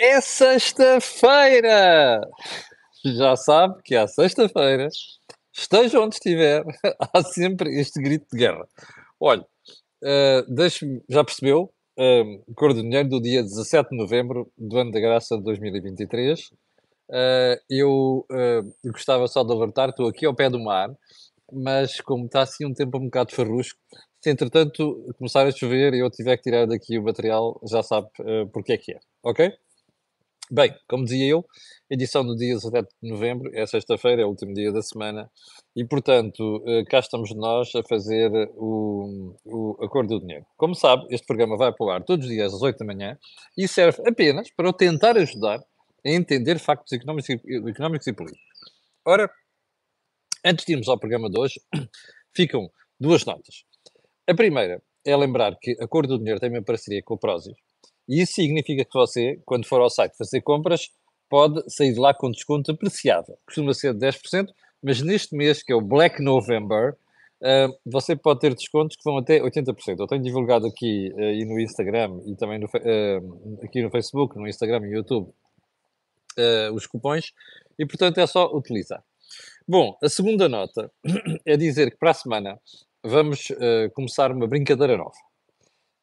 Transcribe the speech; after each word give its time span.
É 0.00 0.20
sexta-feira! 0.20 2.20
Já 3.04 3.34
sabe 3.34 3.82
que 3.82 3.96
à 3.96 4.06
sexta-feira, 4.06 4.86
esteja 5.52 5.98
onde 5.98 6.14
estiver, 6.14 6.62
há 7.12 7.22
sempre 7.24 7.80
este 7.80 8.00
grito 8.00 8.24
de 8.32 8.38
guerra. 8.38 8.64
Olha, 9.18 9.42
uh, 9.42 11.04
já 11.10 11.24
percebeu? 11.24 11.74
Uh, 11.98 12.54
Cor 12.54 12.74
do 12.74 12.82
Dinheiro 12.82 13.08
do 13.08 13.20
dia 13.20 13.42
17 13.42 13.90
de 13.90 13.96
novembro 13.96 14.48
do 14.56 14.78
ano 14.78 14.92
da 14.92 15.00
graça 15.00 15.36
de 15.36 15.42
2023. 15.42 16.48
Uh, 17.10 17.58
eu 17.68 18.24
uh, 18.30 18.90
gostava 18.92 19.26
só 19.26 19.42
de 19.42 19.52
alertar, 19.52 19.88
estou 19.88 20.06
aqui 20.06 20.24
ao 20.24 20.34
pé 20.34 20.48
do 20.48 20.60
mar, 20.60 20.90
mas 21.52 22.00
como 22.00 22.26
está 22.26 22.42
assim 22.42 22.64
um 22.64 22.72
tempo 22.72 22.98
um 22.98 23.06
bocado 23.06 23.34
farrusco, 23.34 23.80
se 24.22 24.30
entretanto 24.30 25.12
começar 25.18 25.44
a 25.44 25.50
chover 25.50 25.92
e 25.92 25.98
eu 25.98 26.08
tiver 26.08 26.36
que 26.36 26.44
tirar 26.44 26.68
daqui 26.68 26.96
o 26.96 27.02
material, 27.02 27.60
já 27.68 27.82
sabe 27.82 28.06
uh, 28.20 28.46
porque 28.52 28.74
é 28.74 28.78
que 28.78 28.92
é, 28.92 29.00
ok? 29.24 29.52
Bem, 30.50 30.74
como 30.88 31.04
dizia 31.04 31.26
eu, 31.26 31.44
edição 31.90 32.24
do 32.24 32.34
dia 32.34 32.54
17 32.54 32.88
de 33.02 33.10
novembro, 33.10 33.50
é 33.54 33.66
sexta-feira, 33.66 34.22
é 34.22 34.24
o 34.24 34.28
último 34.28 34.54
dia 34.54 34.72
da 34.72 34.80
semana, 34.80 35.30
e 35.76 35.84
portanto, 35.84 36.40
uh, 36.40 36.84
cá 36.86 37.00
estamos 37.00 37.34
nós 37.34 37.74
a 37.74 37.82
fazer 37.82 38.30
o, 38.56 39.34
o 39.44 39.84
Acordo 39.84 40.14
do 40.14 40.20
Dinheiro. 40.20 40.46
Como 40.56 40.74
sabe, 40.74 41.04
este 41.10 41.26
programa 41.26 41.58
vai 41.58 41.70
para 41.70 41.86
o 41.86 41.90
ar 41.90 42.02
todos 42.02 42.24
os 42.24 42.32
dias 42.32 42.54
às 42.54 42.62
8 42.62 42.78
da 42.78 42.86
manhã 42.86 43.18
e 43.58 43.68
serve 43.68 44.02
apenas 44.08 44.50
para 44.50 44.66
eu 44.66 44.72
tentar 44.72 45.18
ajudar 45.18 45.58
a 45.58 46.10
entender 46.10 46.58
factos 46.58 46.92
económicos 46.94 47.28
e, 47.28 47.68
económicos 47.68 48.06
e 48.06 48.12
políticos. 48.14 48.48
Ora, 49.06 49.30
antes 50.46 50.64
de 50.64 50.72
irmos 50.72 50.88
ao 50.88 50.98
programa 50.98 51.28
de 51.28 51.38
hoje, 51.38 51.60
ficam 52.34 52.70
duas 52.98 53.22
notas. 53.26 53.64
A 54.26 54.34
primeira 54.34 54.82
é 55.04 55.14
lembrar 55.14 55.58
que 55.60 55.76
a 55.78 55.86
Cor 55.86 56.06
do 56.06 56.16
Dinheiro 56.16 56.40
tem 56.40 56.48
uma 56.48 56.62
parceria 56.62 57.02
com 57.02 57.14
o 57.14 57.18
Prozis, 57.18 57.54
e 58.08 58.22
isso 58.22 58.34
significa 58.34 58.84
que 58.84 58.94
você, 58.94 59.38
quando 59.44 59.66
for 59.66 59.80
ao 59.80 59.90
site 59.90 60.16
fazer 60.16 60.40
compras, 60.40 60.90
pode 61.28 61.62
sair 61.70 61.92
de 61.92 62.00
lá 62.00 62.14
com 62.14 62.30
desconto 62.30 62.70
apreciável. 62.70 63.36
Costuma 63.46 63.74
ser 63.74 63.92
de 63.92 64.00
10%, 64.00 64.48
mas 64.82 65.02
neste 65.02 65.36
mês, 65.36 65.62
que 65.62 65.72
é 65.72 65.76
o 65.76 65.80
Black 65.80 66.22
November, 66.22 66.96
uh, 67.42 67.78
você 67.84 68.16
pode 68.16 68.40
ter 68.40 68.54
descontos 68.54 68.96
que 68.96 69.04
vão 69.04 69.18
até 69.18 69.40
80%. 69.40 69.98
Eu 69.98 70.06
tenho 70.06 70.22
divulgado 70.22 70.66
aqui 70.66 71.12
uh, 71.14 71.20
e 71.20 71.44
no 71.44 71.60
Instagram 71.60 72.20
e 72.26 72.36
também 72.36 72.58
no, 72.58 72.66
uh, 72.66 73.58
aqui 73.62 73.82
no 73.82 73.90
Facebook, 73.90 74.38
no 74.38 74.48
Instagram 74.48 74.78
e 74.78 74.80
no 74.80 74.94
YouTube 74.94 75.32
os 76.72 76.86
cupons 76.86 77.32
e, 77.76 77.84
portanto, 77.84 78.18
é 78.18 78.26
só 78.28 78.46
utilizar. 78.54 79.02
Bom, 79.66 79.98
a 80.00 80.08
segunda 80.08 80.48
nota 80.48 80.88
é 81.44 81.56
dizer 81.56 81.90
que 81.90 81.96
para 81.96 82.12
a 82.12 82.14
semana 82.14 82.60
vamos 83.02 83.48
começar 83.92 84.30
uma 84.30 84.46
brincadeira 84.46 84.96
nova, 84.96 85.16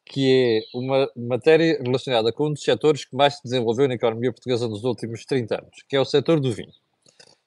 que 0.05 0.61
é 0.73 0.77
uma 0.77 1.09
matéria 1.15 1.81
relacionada 1.81 2.31
com 2.31 2.47
um 2.47 2.53
dos 2.53 2.63
setores 2.63 3.05
que 3.05 3.15
mais 3.15 3.35
se 3.35 3.43
desenvolveu 3.43 3.87
na 3.87 3.95
economia 3.95 4.31
portuguesa 4.31 4.67
nos 4.67 4.83
últimos 4.83 5.25
30 5.25 5.55
anos, 5.55 5.83
que 5.89 5.95
é 5.95 5.99
o 5.99 6.05
setor 6.05 6.39
do 6.39 6.51
vinho. 6.51 6.71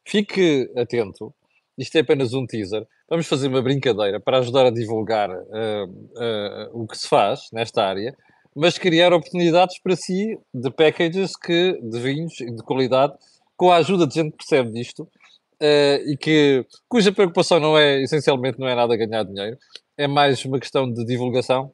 Fique 0.05 0.71
atento, 0.77 1.33
isto 1.77 1.97
é 1.97 2.01
apenas 2.01 2.35
um 2.35 2.45
teaser. 2.45 2.85
Vamos 3.09 3.27
fazer 3.27 3.49
uma 3.49 3.63
brincadeira 3.63 4.19
para 4.19 4.39
ajudar 4.39 4.67
a 4.67 4.71
divulgar 4.71 5.31
uh, 5.31 5.85
uh, 5.85 6.83
o 6.83 6.87
que 6.87 6.99
se 6.99 7.09
faz 7.09 7.49
nesta 7.53 7.85
área, 7.85 8.15
mas 8.55 8.77
criar 8.77 9.13
oportunidades 9.13 9.79
para 9.81 9.95
si 9.95 10.37
de 10.53 10.71
packages 10.71 11.37
que, 11.37 11.79
de 11.81 12.01
vinhos 12.01 12.33
de 12.33 12.63
qualidade, 12.65 13.15
com 13.57 13.71
a 13.71 13.77
ajuda 13.77 14.07
de 14.07 14.15
gente 14.15 14.33
que 14.33 14.39
percebe 14.39 14.73
disto 14.73 15.03
uh, 15.03 16.11
e 16.11 16.17
que, 16.17 16.67
cuja 16.89 17.13
preocupação 17.13 17.61
não 17.61 17.79
é, 17.79 18.03
essencialmente, 18.03 18.59
não 18.59 18.67
é 18.67 18.75
nada 18.75 18.97
ganhar 18.97 19.23
dinheiro, 19.23 19.57
é 19.97 20.09
mais 20.09 20.45
uma 20.45 20.59
questão 20.59 20.91
de 20.93 21.05
divulgação 21.05 21.73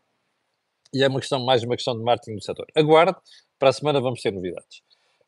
e 0.94 1.02
é 1.02 1.08
uma 1.08 1.18
questão, 1.18 1.44
mais 1.44 1.64
uma 1.64 1.74
questão 1.74 1.96
de 1.96 2.04
marketing 2.04 2.36
do 2.36 2.42
setor. 2.42 2.66
Aguarde, 2.74 3.16
para 3.58 3.70
a 3.70 3.72
semana 3.72 4.00
vamos 4.00 4.22
ter 4.22 4.30
novidades. 4.30 4.80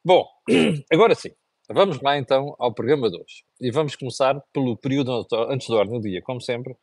Bom, 0.05 0.25
agora 0.93 1.15
sim, 1.17 1.31
vamos 1.69 2.01
lá 2.01 2.17
então 2.17 2.55
ao 2.59 2.73
programa 2.73 3.11
de 3.11 3.17
hoje. 3.17 3.45
E 3.61 3.73
vamos 3.73 3.97
começar 3.97 4.41
pelo 4.53 4.77
período 4.77 5.27
antes 5.51 5.69
da 5.69 5.75
ordem 5.75 6.01
do 6.01 6.09
dia, 6.09 6.23
como 6.23 6.41
sempre. 6.41 6.77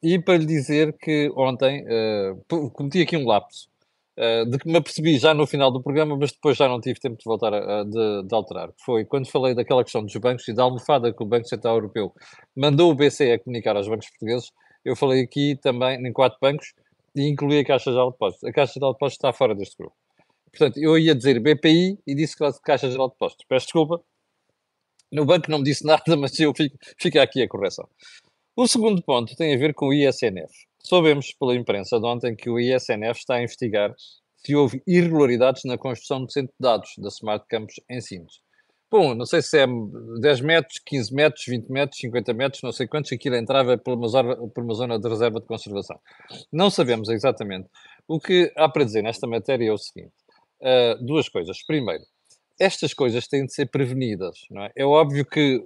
E 0.00 0.20
para 0.20 0.38
lhe 0.38 0.46
dizer 0.46 0.96
que 0.98 1.32
ontem 1.36 1.84
uh, 1.84 2.70
cometi 2.70 3.02
aqui 3.02 3.16
um 3.16 3.26
lapso 3.26 3.70
Uh, 4.14 4.44
de 4.44 4.58
que 4.58 4.68
me 4.68 4.76
apercebi 4.76 5.16
já 5.16 5.32
no 5.32 5.46
final 5.46 5.70
do 5.72 5.82
programa, 5.82 6.14
mas 6.14 6.32
depois 6.32 6.54
já 6.54 6.68
não 6.68 6.78
tive 6.78 7.00
tempo 7.00 7.16
de 7.16 7.24
voltar 7.24 7.54
a, 7.54 7.82
de, 7.82 8.22
de, 8.28 8.34
alterar. 8.34 8.68
Foi 8.84 9.06
quando 9.06 9.26
falei 9.26 9.54
daquela 9.54 9.82
questão 9.82 10.04
dos 10.04 10.14
bancos 10.16 10.46
e 10.48 10.52
da 10.52 10.64
almofada 10.64 11.14
que 11.14 11.22
o 11.22 11.26
Banco 11.26 11.48
Central 11.48 11.76
Europeu 11.76 12.12
mandou 12.54 12.90
o 12.90 12.94
BCE 12.94 13.32
a 13.32 13.38
comunicar 13.38 13.74
aos 13.74 13.88
bancos 13.88 14.10
portugueses, 14.10 14.52
eu 14.84 14.94
falei 14.94 15.22
aqui 15.22 15.56
também 15.62 15.98
em 16.06 16.12
quatro 16.12 16.38
bancos 16.42 16.74
e 17.14 17.28
incluí 17.28 17.60
a 17.60 17.64
Caixa 17.64 17.90
Geral 17.90 18.08
de 18.08 18.12
Depósitos. 18.12 18.48
A 18.48 18.52
Caixa 18.52 18.74
Geral 18.74 18.90
de 18.90 18.96
Depósitos 18.96 19.18
está 19.18 19.32
fora 19.32 19.54
deste 19.54 19.76
grupo. 19.76 19.96
Portanto, 20.50 20.78
eu 20.78 20.98
ia 20.98 21.14
dizer 21.14 21.40
BPI 21.40 21.98
e 22.06 22.14
disse 22.14 22.36
Caixa 22.62 22.90
Geral 22.90 23.08
de 23.08 23.14
Depósitos. 23.14 23.46
Peço 23.48 23.66
desculpa. 23.66 24.02
No 25.10 25.24
banco 25.26 25.50
não 25.50 25.58
me 25.58 25.64
disse 25.64 25.84
nada, 25.86 26.16
mas 26.16 26.38
eu 26.40 26.54
fico, 26.54 26.76
fica 26.98 27.22
aqui 27.22 27.42
a 27.42 27.48
correção. 27.48 27.88
O 28.56 28.66
segundo 28.66 29.02
ponto 29.02 29.34
tem 29.36 29.54
a 29.54 29.58
ver 29.58 29.74
com 29.74 29.88
o 29.88 29.94
ISNF. 29.94 30.52
Soubemos 30.82 31.32
pela 31.32 31.54
imprensa 31.54 31.98
de 31.98 32.06
ontem 32.06 32.34
que 32.34 32.50
o 32.50 32.58
ISNF 32.58 33.20
está 33.20 33.36
a 33.36 33.42
investigar 33.42 33.94
se 34.44 34.56
houve 34.56 34.82
irregularidades 34.86 35.62
na 35.64 35.78
construção 35.78 36.24
do 36.24 36.30
centro 36.30 36.52
de 36.52 36.60
dados 36.60 36.90
da 36.98 37.08
Smart 37.08 37.46
Campus 37.48 37.76
em 37.88 38.00
Sines. 38.00 38.40
Bom, 38.92 39.14
não 39.14 39.24
sei 39.24 39.40
se 39.40 39.58
é 39.58 39.66
10 40.20 40.42
metros, 40.42 40.78
15 40.84 41.14
metros, 41.14 41.44
20 41.48 41.68
metros, 41.70 41.98
50 41.98 42.34
metros, 42.34 42.62
não 42.62 42.72
sei 42.72 42.86
quantos, 42.86 43.10
aquilo 43.10 43.36
entrava 43.36 43.78
por 43.78 43.94
uma, 43.94 44.06
zona, 44.06 44.36
por 44.36 44.62
uma 44.62 44.74
zona 44.74 44.98
de 44.98 45.08
reserva 45.08 45.40
de 45.40 45.46
conservação. 45.46 45.98
Não 46.52 46.68
sabemos 46.68 47.08
exatamente. 47.08 47.70
O 48.06 48.20
que 48.20 48.52
há 48.54 48.68
para 48.68 48.84
dizer 48.84 49.00
nesta 49.00 49.26
matéria 49.26 49.66
é 49.66 49.72
o 49.72 49.78
seguinte: 49.78 50.12
uh, 50.60 51.02
duas 51.02 51.26
coisas. 51.26 51.64
Primeiro, 51.64 52.04
estas 52.60 52.92
coisas 52.92 53.26
têm 53.26 53.46
de 53.46 53.54
ser 53.54 53.70
prevenidas. 53.70 54.40
Não 54.50 54.62
é? 54.62 54.70
é 54.76 54.84
óbvio 54.84 55.24
que 55.24 55.64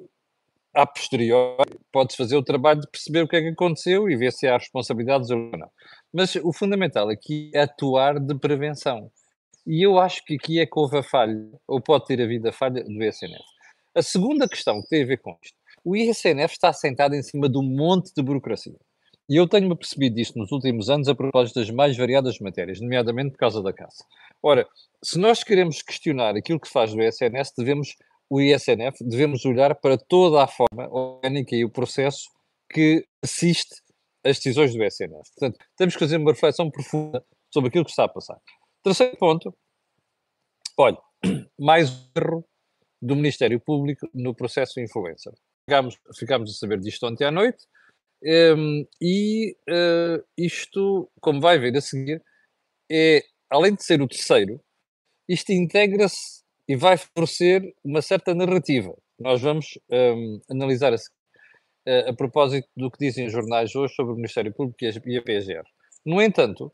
a 0.72 0.87
posteriori, 0.87 1.81
pode-se 1.91 2.19
fazer 2.19 2.37
o 2.37 2.44
trabalho 2.44 2.81
de 2.81 2.88
perceber 2.88 3.22
o 3.22 3.28
que 3.28 3.34
é 3.34 3.41
que 3.41 3.48
aconteceu 3.48 4.08
e 4.08 4.16
ver 4.16 4.32
se 4.32 4.47
há 4.47 4.56
responsabilidades 4.56 5.31
ou 5.31 5.38
não. 5.38 5.70
Mas 6.12 6.37
o 6.37 6.53
fundamental 6.53 7.08
aqui 7.08 7.50
é 7.53 7.62
atuar 7.62 8.20
de 8.20 8.38
prevenção. 8.38 9.10
E 9.66 9.84
eu 9.84 9.99
acho 9.99 10.25
que 10.25 10.34
aqui 10.34 10.60
é 10.60 10.66
que 10.66 10.78
houve 10.78 10.99
a 10.99 11.03
falha, 11.03 11.50
ou 11.66 11.81
pode 11.81 12.06
ter 12.06 12.22
havido 12.22 12.49
a 12.49 12.53
falha 12.53 12.84
do 12.84 13.03
ISNF. 13.03 13.43
A 13.94 14.03
segunda 14.03 14.49
questão 14.49 14.81
que 14.81 14.88
tem 14.88 15.03
a 15.03 15.06
ver 15.06 15.19
com 15.19 15.37
isto, 15.43 15.56
o 15.84 15.97
ISNF 15.97 16.53
está 16.54 16.69
assentado 16.69 17.15
em 17.15 17.22
cima 17.22 17.49
de 17.49 17.59
um 17.59 17.62
monte 17.62 18.12
de 18.15 18.22
burocracia. 18.22 18.76
E 19.28 19.34
eu 19.34 19.49
tenho-me 19.49 19.75
percebido 19.75 20.15
disto 20.15 20.38
nos 20.38 20.53
últimos 20.53 20.88
anos 20.88 21.09
a 21.09 21.15
propósito 21.15 21.59
das 21.59 21.71
mais 21.71 21.97
variadas 21.97 22.38
matérias, 22.38 22.81
nomeadamente 22.81 23.32
por 23.32 23.38
causa 23.38 23.60
da 23.60 23.72
caça. 23.72 24.05
Ora, 24.41 24.69
se 25.03 25.19
nós 25.19 25.43
queremos 25.43 25.82
questionar 25.82 26.37
aquilo 26.37 26.60
que 26.60 26.69
faz 26.69 26.94
o 26.94 27.00
ISNF, 27.00 27.50
devemos 27.59 27.97
o 28.31 28.41
ISNF, 28.41 29.03
devemos 29.03 29.44
olhar 29.44 29.75
para 29.75 29.99
toda 29.99 30.44
a 30.44 30.47
forma 30.47 30.88
orgânica 30.88 31.56
e 31.56 31.65
o 31.65 31.71
processo 31.71 32.28
que 32.72 33.05
assiste 33.22 33.82
as 34.25 34.37
decisões 34.37 34.72
do 34.72 34.84
ISNF. 34.84 35.28
Portanto, 35.37 35.59
temos 35.76 35.94
que 35.94 36.00
fazer 36.00 36.19
uma 36.19 36.32
reflexão 36.32 36.71
profunda 36.71 37.25
sobre 37.53 37.69
aquilo 37.69 37.84
que 37.84 37.91
está 37.91 38.05
a 38.05 38.09
passar. 38.09 38.38
Terceiro 38.86 39.16
ponto, 39.16 39.52
olha, 40.78 40.97
mais 41.58 41.91
erro 42.14 42.44
do 43.02 43.16
Ministério 43.16 43.58
Público 43.58 44.08
no 44.14 44.32
processo 44.32 44.78
influencer. 44.78 45.32
Ficámos, 45.69 45.98
ficámos 46.16 46.50
a 46.52 46.54
saber 46.54 46.78
disto 46.78 47.04
ontem 47.04 47.25
à 47.25 47.32
noite 47.32 47.66
um, 48.56 48.86
e 49.02 49.56
uh, 49.69 50.25
isto, 50.38 51.10
como 51.20 51.41
vai 51.41 51.58
ver 51.58 51.76
a 51.76 51.80
seguir, 51.80 52.22
é, 52.88 53.25
além 53.50 53.75
de 53.75 53.82
ser 53.82 54.00
o 54.00 54.06
terceiro, 54.06 54.60
isto 55.28 55.50
integra-se 55.50 56.44
e 56.69 56.76
vai 56.76 56.96
fornecer 56.96 57.75
uma 57.82 58.00
certa 58.00 58.36
narrativa. 58.36 58.96
Nós 59.19 59.42
vamos 59.42 59.66
um, 59.91 60.41
analisar 60.48 60.94
a, 60.94 60.96
a, 61.88 62.10
a, 62.10 62.14
propósito 62.14 62.69
do 62.76 62.88
que 62.88 62.98
dizem 63.00 63.26
os 63.26 63.32
jornais 63.32 63.75
hoje 63.75 63.94
sobre 63.94 64.12
o 64.12 64.16
Ministério 64.16 64.54
Público 64.54 64.78
e 64.84 65.19
a 65.19 65.22
PGR. 65.22 65.66
No 66.04 66.22
entanto, 66.22 66.72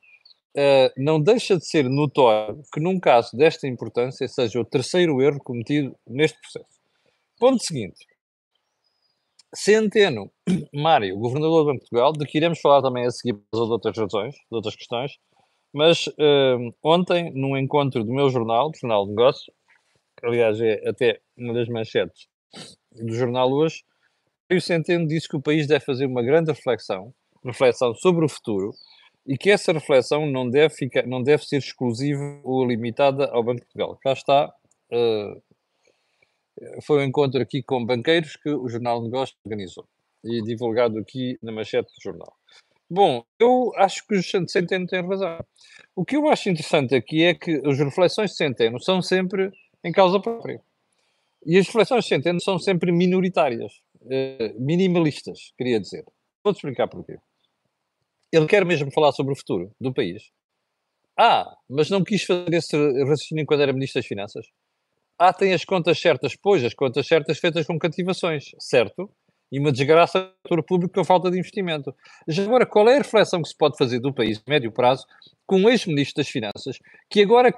uh, 0.56 0.92
não 0.96 1.20
deixa 1.20 1.56
de 1.56 1.66
ser 1.66 1.88
notório 1.88 2.62
que 2.72 2.80
num 2.80 2.98
caso 2.98 3.36
desta 3.36 3.66
importância 3.66 4.26
seja 4.28 4.60
o 4.60 4.64
terceiro 4.64 5.20
erro 5.20 5.38
cometido 5.38 5.96
neste 6.06 6.38
processo. 6.40 6.81
Ponto 7.38 7.62
seguinte. 7.62 8.06
Centeno 9.54 10.31
Mário, 10.72 11.16
governador 11.19 11.64
do 11.64 11.66
Banco 11.66 11.84
de 11.84 11.90
Portugal, 11.90 12.12
de 12.12 12.26
que 12.26 12.38
iremos 12.38 12.60
falar 12.60 12.82
também 12.82 13.04
a 13.04 13.10
seguir 13.10 13.34
de 13.34 13.58
outras 13.58 13.96
razões, 13.96 14.34
de 14.34 14.56
outras 14.56 14.76
questões, 14.76 15.12
mas 15.72 16.06
uh, 16.06 16.75
ontem, 16.82 17.32
num 17.34 17.56
encontro 17.56 18.04
do 18.04 18.12
meu 18.12 18.28
jornal, 18.31 18.70
do 18.70 18.78
Jornal 18.78 19.04
de 19.04 19.10
Negócios, 19.10 19.50
aliás 20.22 20.60
é 20.60 20.88
até 20.88 21.20
uma 21.37 21.54
das 21.54 21.69
manchetes 21.69 22.28
do 22.93 23.14
jornal 23.14 23.50
hoje, 23.50 23.82
o 24.50 24.60
Centeno 24.60 25.06
disse 25.06 25.28
que 25.28 25.37
o 25.37 25.43
país 25.43 25.66
deve 25.66 25.84
fazer 25.84 26.06
uma 26.06 26.22
grande 26.22 26.52
reflexão, 26.52 27.12
reflexão 27.44 27.94
sobre 27.94 28.25
o 28.25 28.28
futuro, 28.28 28.72
e 29.26 29.36
que 29.36 29.50
essa 29.50 29.72
reflexão 29.72 30.26
não 30.26 30.48
deve, 30.48 30.74
ficar, 30.74 31.06
não 31.06 31.22
deve 31.22 31.44
ser 31.44 31.58
exclusiva 31.58 32.40
ou 32.42 32.66
limitada 32.66 33.26
ao 33.26 33.42
Banco 33.42 33.60
de 33.60 33.66
Portugal. 33.66 33.98
Cá 34.02 34.12
está, 34.12 34.52
uh, 34.92 35.42
foi 36.82 37.00
um 37.00 37.08
encontro 37.08 37.40
aqui 37.40 37.62
com 37.62 37.84
banqueiros 37.84 38.36
que 38.36 38.50
o 38.50 38.69
Jornal 38.69 38.98
de 38.98 39.04
Negócios 39.06 39.38
organizou 39.44 39.86
e 40.24 40.42
divulgado 40.42 40.98
aqui 40.98 41.38
na 41.42 41.52
manchete 41.52 41.92
do 41.92 42.02
jornal. 42.02 42.36
Bom, 42.88 43.24
eu 43.38 43.72
acho 43.76 44.06
que 44.06 44.14
o 44.16 44.22
Centeno 44.22 44.86
tem 44.86 45.06
razão. 45.06 45.42
O 45.96 46.04
que 46.04 46.16
eu 46.16 46.28
acho 46.28 46.50
interessante 46.50 46.94
aqui 46.94 47.25
é 47.25 47.34
que 47.34 47.60
as 47.66 47.78
reflexões 47.78 48.32
de 48.32 48.36
Centeno 48.36 48.78
são 48.80 49.00
sempre 49.00 49.50
em 49.82 49.90
causa 49.90 50.20
própria. 50.20 50.60
E 51.44 51.58
as 51.58 51.66
reflexões 51.66 52.04
de 52.04 52.08
Centeno 52.10 52.40
são 52.40 52.58
sempre 52.58 52.92
minoritárias, 52.92 53.80
eh, 54.10 54.54
minimalistas, 54.58 55.52
queria 55.56 55.80
dizer. 55.80 56.04
Vou-te 56.44 56.58
explicar 56.58 56.86
porquê. 56.86 57.18
Ele 58.32 58.46
quer 58.46 58.64
mesmo 58.64 58.90
falar 58.90 59.12
sobre 59.12 59.34
o 59.34 59.37
futuro 59.37 59.70
do 59.79 59.93
país. 59.93 60.23
Ah, 61.19 61.55
mas 61.69 61.90
não 61.90 62.02
quis 62.02 62.25
fazer 62.25 62.55
esse 62.55 62.76
raciocínio 63.05 63.44
quando 63.44 63.61
era 63.61 63.73
Ministro 63.73 64.00
das 64.00 64.06
Finanças? 64.06 64.46
Ah, 65.19 65.32
tem 65.32 65.52
as 65.52 65.64
contas 65.64 66.00
certas, 66.00 66.34
pois, 66.34 66.64
as 66.64 66.73
contas 66.73 67.06
certas 67.06 67.38
feitas 67.38 67.67
com 67.67 67.79
cativações, 67.79 68.46
certo? 68.58 69.11
E 69.52 69.61
uma 69.61 69.70
desgraça 69.70 70.20
do 70.20 70.32
setor 70.49 70.64
público 70.64 70.94
com 70.94 71.05
falta 71.05 71.31
de 71.31 71.38
investimento. 71.38 71.94
Já 72.26 72.43
agora, 72.43 72.64
qual 72.64 72.88
é 72.88 72.94
a 72.94 72.99
reflexão 72.99 73.43
que 73.43 73.49
se 73.50 73.56
pode 73.56 73.76
fazer 73.76 74.00
do 74.00 74.14
país, 74.14 74.43
médio 74.49 74.73
prazo, 74.73 75.05
com 75.46 75.58
um 75.58 75.69
ex-ministro 75.69 76.23
das 76.23 76.28
Finanças, 76.28 76.78
que 77.11 77.20
agora 77.20 77.55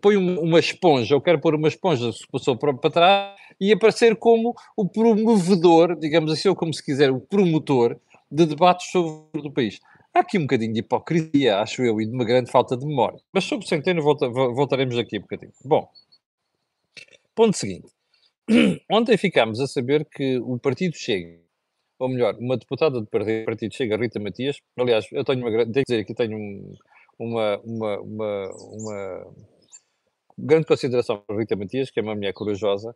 põe 0.00 0.16
uma 0.16 0.60
esponja, 0.60 1.16
ou 1.16 1.20
quer 1.20 1.40
pôr 1.40 1.56
uma 1.56 1.66
esponja, 1.66 2.12
se 2.12 2.24
passou 2.30 2.56
para 2.56 2.90
trás, 2.90 3.36
e 3.60 3.72
aparecer 3.72 4.14
como 4.14 4.54
o 4.76 4.88
promovedor, 4.88 5.98
digamos 5.98 6.30
assim, 6.30 6.48
ou 6.48 6.54
como 6.54 6.72
se 6.72 6.84
quiser, 6.84 7.10
o 7.10 7.20
promotor 7.20 7.98
de 8.30 8.46
debates 8.46 8.90
sobre 8.92 9.48
o 9.48 9.52
país. 9.52 9.80
Há 10.14 10.20
aqui 10.20 10.38
um 10.38 10.42
bocadinho 10.42 10.74
de 10.74 10.80
hipocrisia, 10.80 11.58
acho 11.58 11.82
eu, 11.82 12.00
e 12.00 12.06
de 12.06 12.12
uma 12.12 12.24
grande 12.24 12.50
falta 12.50 12.76
de 12.76 12.86
memória. 12.86 13.18
Mas 13.32 13.44
sobre 13.44 13.64
o 13.64 13.68
Centeno 13.68 14.02
volta, 14.02 14.28
voltaremos 14.28 14.98
aqui 14.98 15.18
um 15.18 15.22
bocadinho. 15.22 15.52
Bom, 15.64 15.88
ponto 17.34 17.56
seguinte. 17.56 17.88
Ontem 18.90 19.16
ficámos 19.16 19.58
a 19.60 19.66
saber 19.66 20.04
que 20.04 20.38
o 20.38 20.58
Partido 20.58 20.96
Chega, 20.96 21.40
ou 21.98 22.08
melhor, 22.08 22.36
uma 22.38 22.58
deputada 22.58 23.00
do 23.00 23.06
Partido 23.06 23.74
Chega, 23.74 23.96
Rita 23.96 24.20
Matias, 24.20 24.58
aliás, 24.76 25.06
eu 25.12 25.24
tenho 25.24 25.40
uma 25.40 25.50
grande, 25.50 25.72
tenho 25.72 25.84
que 25.86 25.92
dizer 25.92 26.04
que 26.04 26.14
tenho 26.14 26.36
um, 26.36 26.74
uma, 27.18 27.58
uma, 27.64 28.00
uma, 28.00 28.50
uma 28.70 29.34
grande 30.36 30.66
consideração 30.66 31.22
para 31.26 31.38
Rita 31.38 31.56
Matias, 31.56 31.90
que 31.90 32.00
é 32.00 32.02
uma 32.02 32.14
mulher 32.14 32.34
corajosa, 32.34 32.94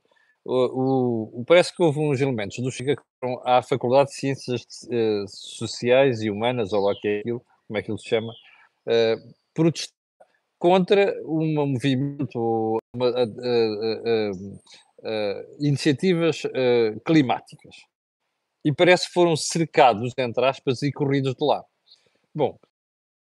o, 0.48 1.40
o, 1.40 1.44
parece 1.44 1.75
que 1.75 1.82
houve 1.82 1.98
uns 1.98 2.20
elementos 2.20 2.58
do 2.58 2.70
Chega 2.70 2.94
que 2.94 3.02
foram 3.20 3.43
à 3.44 3.60
Faculdade 3.62 4.10
de 4.10 4.14
Ciências 4.14 4.62
uh, 4.84 5.26
Sociais 5.26 6.22
e 6.22 6.31
Humanas, 6.31 6.72
ou 6.72 6.84
lá 6.84 6.94
que 6.94 7.08
é 7.08 7.19
aquilo, 7.19 7.44
como 7.66 7.78
é 7.78 7.82
que 7.82 7.90
ele 7.90 7.98
se 7.98 8.08
chama, 8.08 8.32
uh, 8.32 9.34
protestar 9.52 9.96
contra 10.58 11.14
um 11.25 11.52
movimento, 11.52 12.78
uma, 12.94 13.10
uh, 13.10 14.56
iniciativas 15.58 16.43
climáticas. 17.04 17.75
E 18.64 18.72
parece 18.72 19.06
que 19.06 19.12
foram 19.12 19.37
cercados, 19.37 20.12
entre 20.16 20.44
aspas, 20.44 20.82
e 20.82 20.90
corridos 20.90 21.34
de 21.34 21.44
lá. 21.44 21.62
Bom, 22.34 22.58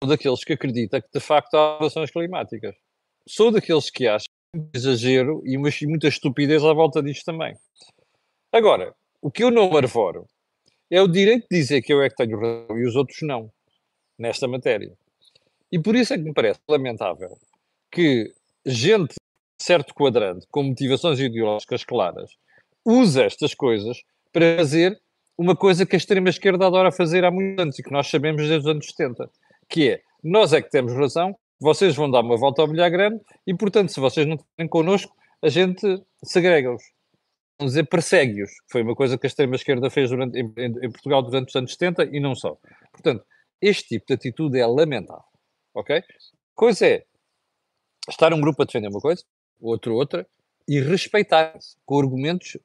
sou 0.01 0.09
daqueles 0.09 0.43
que 0.43 0.53
acreditam 0.53 1.01
que 1.01 1.09
de 1.13 1.19
facto 1.19 1.55
há 1.55 1.59
alterações 1.59 2.09
climáticas. 2.09 2.75
Sou 3.27 3.51
daqueles 3.51 3.89
que 3.89 4.07
acham 4.07 4.28
exagero 4.73 5.41
e 5.45 5.57
muita 5.57 6.07
estupidez 6.07 6.63
à 6.63 6.73
volta 6.73 7.01
disto 7.01 7.25
também. 7.25 7.55
Agora, 8.51 8.95
o 9.21 9.29
que 9.29 9.43
eu 9.43 9.51
não 9.51 9.75
arvoro 9.75 10.25
é 10.89 11.01
o 11.01 11.07
direito 11.07 11.47
de 11.49 11.57
dizer 11.57 11.81
que 11.81 11.93
eu 11.93 12.01
é 12.01 12.09
que 12.09 12.15
tenho 12.15 12.39
razão 12.39 12.77
e 12.77 12.85
os 12.85 12.95
outros 12.95 13.19
não, 13.21 13.51
nesta 14.17 14.47
matéria. 14.47 14.91
E 15.71 15.79
por 15.79 15.95
isso 15.95 16.13
é 16.13 16.17
que 16.17 16.23
me 16.23 16.33
parece 16.33 16.59
lamentável 16.67 17.37
que 17.91 18.33
gente 18.65 19.13
de 19.13 19.65
certo 19.65 19.93
quadrante, 19.93 20.47
com 20.49 20.63
motivações 20.63 21.19
ideológicas 21.19 21.83
claras, 21.83 22.31
use 22.83 23.21
estas 23.21 23.53
coisas 23.53 24.01
para 24.31 24.57
fazer 24.57 24.99
uma 25.37 25.55
coisa 25.55 25.85
que 25.85 25.95
a 25.95 25.97
extrema-esquerda 25.97 26.65
adora 26.65 26.91
fazer 26.91 27.23
há 27.23 27.31
muitos 27.31 27.61
anos 27.61 27.79
e 27.79 27.83
que 27.83 27.91
nós 27.91 28.07
sabemos 28.07 28.41
desde 28.41 28.57
os 28.57 28.67
anos 28.67 28.87
70, 28.87 29.29
que 29.67 29.89
é, 29.89 30.01
nós 30.23 30.53
é 30.53 30.61
que 30.61 30.71
temos 30.71 30.93
razão 30.93 31.37
vocês 31.59 31.95
vão 31.95 32.09
dar 32.09 32.21
uma 32.21 32.37
volta 32.37 32.61
ao 32.61 32.67
bilhar 32.67 32.89
grande 32.89 33.21
e, 33.45 33.53
portanto, 33.53 33.91
se 33.91 33.99
vocês 33.99 34.25
não 34.25 34.37
têm 34.55 34.67
connosco, 34.67 35.13
a 35.41 35.49
gente 35.49 36.01
segrega-os. 36.23 36.81
Vamos 37.59 37.73
dizer, 37.73 37.83
persegue-os. 37.87 38.51
Foi 38.71 38.81
uma 38.81 38.95
coisa 38.95 39.17
que 39.17 39.25
a 39.25 39.29
extrema-esquerda 39.29 39.89
fez 39.89 40.09
durante, 40.09 40.39
em, 40.39 40.45
em, 40.57 40.91
Portugal 40.91 41.21
durante 41.21 41.49
os 41.49 41.55
anos 41.55 41.73
70 41.73 42.05
e 42.05 42.19
não 42.19 42.33
só. 42.33 42.57
Portanto, 42.91 43.25
este 43.61 43.89
tipo 43.89 44.07
de 44.07 44.13
atitude 44.13 44.57
é 44.57 44.65
lamentável. 44.65 45.23
Ok? 45.73 46.01
Coisa 46.55 46.87
é 46.87 47.05
estar 48.09 48.33
um 48.33 48.39
grupo 48.39 48.61
a 48.61 48.65
defender 48.65 48.87
uma 48.87 49.01
coisa, 49.01 49.23
outro 49.59 49.93
outra, 49.95 50.25
e 50.67 50.79
respeitar-se 50.79 51.75
com 51.85 51.99
argumentos 51.99 52.57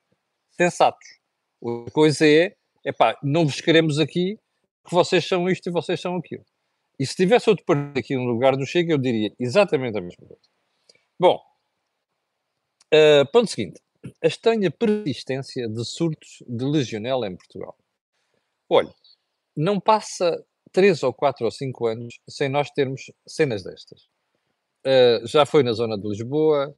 sensatos. 0.52 1.18
Outra 1.60 1.92
coisa 1.92 2.26
é, 2.26 2.54
epá, 2.84 3.18
não 3.22 3.46
vos 3.46 3.60
queremos 3.60 3.98
aqui 3.98 4.38
que 4.86 4.94
vocês 4.94 5.26
são 5.26 5.48
isto 5.48 5.68
e 5.68 5.72
vocês 5.72 6.00
são 6.00 6.16
aquilo. 6.16 6.44
E 6.98 7.06
se 7.06 7.16
tivesse 7.16 7.50
outro 7.50 7.64
partido 7.64 7.98
aqui 7.98 8.14
no 8.14 8.24
lugar 8.24 8.56
do 8.56 8.66
Chega, 8.66 8.92
eu 8.92 8.98
diria 8.98 9.32
exatamente 9.38 9.98
a 9.98 10.00
mesma 10.00 10.26
coisa. 10.26 10.42
Bom, 11.18 11.40
uh, 12.92 13.30
ponto 13.32 13.50
seguinte. 13.50 13.80
A 14.22 14.26
estranha 14.26 14.70
persistência 14.70 15.68
de 15.68 15.84
surtos 15.84 16.42
de 16.46 16.64
legionela 16.64 17.26
em 17.26 17.36
Portugal. 17.36 17.76
Olha, 18.68 18.94
não 19.56 19.80
passa 19.80 20.44
3 20.72 21.02
ou 21.02 21.12
4 21.12 21.44
ou 21.44 21.50
5 21.50 21.86
anos 21.86 22.20
sem 22.28 22.48
nós 22.48 22.70
termos 22.70 23.10
cenas 23.26 23.62
destas. 23.64 24.02
Uh, 24.86 25.26
já 25.26 25.46
foi 25.46 25.62
na 25.62 25.72
zona 25.72 25.98
de 25.98 26.06
Lisboa, 26.06 26.74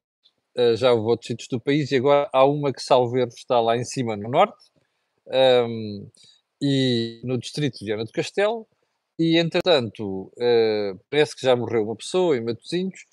uh, 0.56 0.76
já 0.76 0.92
houve 0.92 1.08
outros 1.08 1.26
sítios 1.26 1.48
do 1.48 1.60
país 1.60 1.90
e 1.90 1.96
agora 1.96 2.28
há 2.32 2.44
uma 2.44 2.72
que, 2.72 2.82
salvo 2.82 3.16
erro, 3.18 3.32
está 3.36 3.60
lá 3.60 3.76
em 3.76 3.84
cima 3.84 4.16
no 4.16 4.28
norte 4.28 4.70
um, 5.26 6.08
e 6.62 7.20
no 7.24 7.36
distrito 7.36 7.78
de 7.78 7.84
Viana 7.84 8.04
do 8.04 8.12
Castelo 8.12 8.66
e, 9.18 9.38
entretanto, 9.38 10.32
uh, 10.36 11.00
parece 11.10 11.34
que 11.34 11.42
já 11.42 11.56
morreu 11.56 11.84
uma 11.84 11.96
pessoa 11.96 12.36
em 12.36 12.44
Matosinhos, 12.44 13.04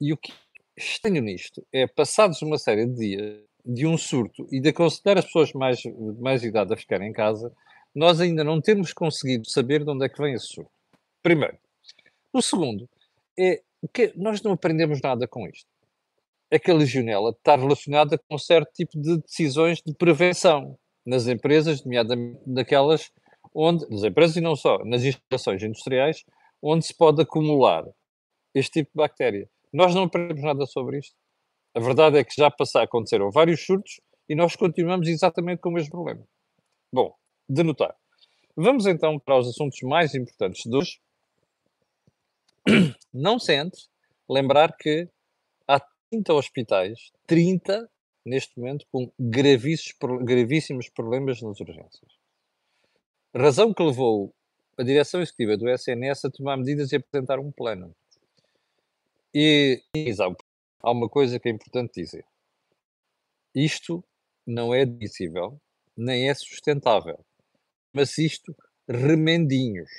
e 0.00 0.12
o 0.12 0.16
que 0.16 0.32
estranho 0.76 1.22
nisto 1.22 1.64
é, 1.72 1.86
passados 1.86 2.42
uma 2.42 2.58
série 2.58 2.86
de 2.86 2.94
dias 2.94 3.40
de 3.64 3.86
um 3.86 3.96
surto 3.96 4.46
e 4.50 4.60
de 4.60 4.70
aconselhar 4.70 5.18
as 5.18 5.24
pessoas 5.24 5.52
mais, 5.52 5.78
de 5.78 6.20
mais 6.20 6.42
idade 6.42 6.74
a 6.74 6.76
ficarem 6.76 7.10
em 7.10 7.12
casa, 7.12 7.52
nós 7.94 8.20
ainda 8.20 8.42
não 8.42 8.60
temos 8.60 8.92
conseguido 8.92 9.48
saber 9.48 9.84
de 9.84 9.90
onde 9.90 10.04
é 10.04 10.08
que 10.08 10.20
vem 10.20 10.34
esse 10.34 10.46
surto. 10.46 10.70
Primeiro. 11.22 11.56
O 12.32 12.42
segundo 12.42 12.88
é 13.38 13.62
que 13.92 14.12
nós 14.16 14.42
não 14.42 14.52
aprendemos 14.52 15.00
nada 15.00 15.28
com 15.28 15.46
isto. 15.46 15.66
É 16.50 16.58
que 16.58 16.70
a 16.70 16.74
legionela 16.74 17.30
está 17.30 17.56
relacionada 17.56 18.18
com 18.18 18.34
um 18.34 18.38
certo 18.38 18.72
tipo 18.72 19.00
de 19.00 19.18
decisões 19.18 19.80
de 19.84 19.94
prevenção 19.94 20.76
nas 21.04 21.26
empresas, 21.26 21.84
nomeadamente 21.84 22.40
daquelas 22.46 23.10
onde, 23.54 23.88
nas 23.88 24.02
empresas 24.04 24.36
e 24.36 24.40
não 24.40 24.56
só, 24.56 24.78
nas 24.84 25.02
instalações 25.04 25.62
industriais, 25.62 26.24
onde 26.62 26.86
se 26.86 26.94
pode 26.94 27.20
acumular 27.22 27.84
este 28.54 28.80
tipo 28.80 28.90
de 28.90 28.96
bactéria. 28.96 29.48
Nós 29.72 29.94
não 29.94 30.04
aprendemos 30.04 30.42
nada 30.42 30.66
sobre 30.66 30.98
isto. 30.98 31.16
A 31.74 31.80
verdade 31.80 32.18
é 32.18 32.24
que 32.24 32.34
já 32.36 32.50
passaram, 32.50 32.84
aconteceram 32.84 33.30
vários 33.30 33.64
surtos 33.64 34.00
e 34.28 34.34
nós 34.34 34.54
continuamos 34.54 35.08
exatamente 35.08 35.60
com 35.60 35.70
o 35.70 35.72
mesmo 35.72 35.90
problema. 35.90 36.22
Bom, 36.92 37.14
de 37.48 37.62
notar. 37.62 37.94
Vamos 38.54 38.86
então 38.86 39.18
para 39.18 39.38
os 39.38 39.48
assuntos 39.48 39.80
mais 39.82 40.14
importantes 40.14 40.62
de 40.70 40.76
hoje. 40.76 41.00
Não 43.12 43.38
sentes 43.38 43.88
lembrar 44.28 44.76
que 44.76 45.08
há 45.66 45.80
30 46.10 46.34
hospitais, 46.34 47.10
30 47.26 47.90
neste 48.24 48.58
momento, 48.58 48.86
com 48.90 49.10
gravíssimos 49.18 50.88
problemas 50.90 51.40
nas 51.42 51.60
urgências. 51.60 52.21
Razão 53.34 53.72
que 53.72 53.82
levou 53.82 54.34
a 54.76 54.82
direção 54.82 55.22
executiva 55.22 55.56
do 55.56 55.68
SNS 55.68 56.26
a 56.26 56.30
tomar 56.30 56.56
medidas 56.58 56.92
e 56.92 56.96
apresentar 56.96 57.38
um 57.38 57.50
plano. 57.50 57.94
E, 59.34 59.82
há 60.82 60.90
uma 60.90 61.08
coisa 61.08 61.40
que 61.40 61.48
é 61.48 61.52
importante 61.52 62.02
dizer. 62.02 62.26
Isto 63.54 64.04
não 64.46 64.74
é 64.74 64.82
admissível, 64.82 65.58
nem 65.96 66.28
é 66.28 66.34
sustentável. 66.34 67.24
Mas 67.90 68.18
isto, 68.18 68.54
remendinhos. 68.86 69.90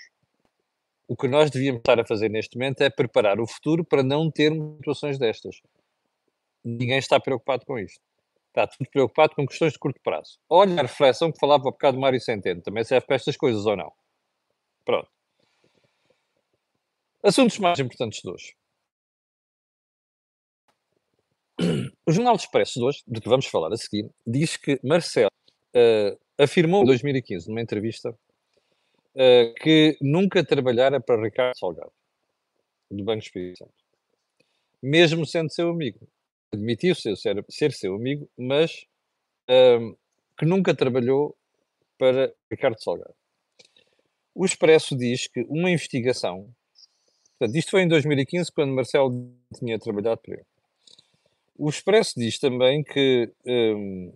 O 1.08 1.16
que 1.16 1.28
nós 1.28 1.50
devíamos 1.50 1.80
estar 1.80 2.00
a 2.00 2.06
fazer 2.06 2.30
neste 2.30 2.56
momento 2.56 2.82
é 2.82 2.90
preparar 2.90 3.40
o 3.40 3.48
futuro 3.48 3.84
para 3.84 4.04
não 4.04 4.30
termos 4.30 4.78
situações 4.78 5.18
destas. 5.18 5.60
Ninguém 6.63 7.00
está 7.00 7.20
preocupado 7.20 7.66
com 7.66 7.80
isto. 7.80 8.02
Está 8.53 8.67
tudo 8.67 8.88
preocupado 8.91 9.33
com 9.33 9.48
questões 9.48 9.74
de 9.74 9.79
curto 9.79 10.00
prazo. 10.03 10.38
Olha 10.48 10.79
a 10.79 10.83
reflexão 10.83 11.31
que 11.31 11.39
falava 11.39 11.69
há 11.69 11.72
bocado 11.72 12.00
Mário 12.00 12.22
Centeno. 12.22 12.62
Também 12.62 12.83
serve 12.83 13.07
para 13.07 13.15
estas 13.15 13.36
coisas 13.36 13.65
ou 13.65 13.75
não? 13.75 13.91
Pronto. 14.86 15.10
Assuntos 17.24 17.57
mais 17.57 17.79
importantes 17.79 18.22
de 18.22 18.29
hoje. 18.29 18.55
O 22.05 22.12
Jornal 22.12 22.36
do 22.36 22.41
Expresso 22.41 22.79
de 22.79 22.86
hoje, 22.86 23.01
do 23.07 23.19
que 23.19 23.29
vamos 23.29 23.48
falar 23.48 23.74
a 23.74 23.77
seguir, 23.77 24.07
diz 24.27 24.55
que 24.55 24.79
Marcelo 24.83 25.31
uh, 25.75 26.19
afirmou 26.38 26.83
em 26.83 26.86
2015, 26.86 27.48
numa 27.48 27.62
entrevista, 27.62 28.10
uh, 28.10 29.53
que 29.62 29.98
nunca 30.00 30.45
trabalhara 30.45 31.00
para 31.00 31.24
Ricardo 31.24 31.57
Salgado, 31.57 31.93
do 32.91 33.03
Banco 33.03 33.24
Espírito 33.24 33.60
Santo. 33.60 33.74
Mesmo 34.81 35.25
sendo 35.25 35.51
seu 35.51 35.69
amigo 35.69 36.07
admitiu 36.53 36.95
ser, 36.95 37.15
ser, 37.50 37.72
seu 37.74 37.95
amigo, 37.95 38.29
mas 38.38 38.86
um, 39.50 39.95
que 40.38 40.45
nunca 40.45 40.75
trabalhou 40.75 41.36
para 41.98 42.33
Ricardo 42.50 42.81
Salgado. 42.81 43.13
O 44.36 44.45
Expresso 44.45 44.95
diz 44.95 45.27
que 45.27 45.41
uma 45.50 45.69
investigação. 45.69 46.53
Portanto, 47.38 47.57
isto 47.57 47.72
foi 47.72 47.81
em 47.83 47.88
2015, 47.88 48.51
quando 48.51 48.74
Marcelo 48.74 49.12
tinha 49.55 49.77
trabalhado 49.77 50.22
para 50.22 50.36
ele. 50.36 50.45
O 51.55 51.69
Expresso 51.69 52.13
diz 52.17 52.39
também 52.39 52.83
que, 52.83 53.31
hum, 53.45 54.13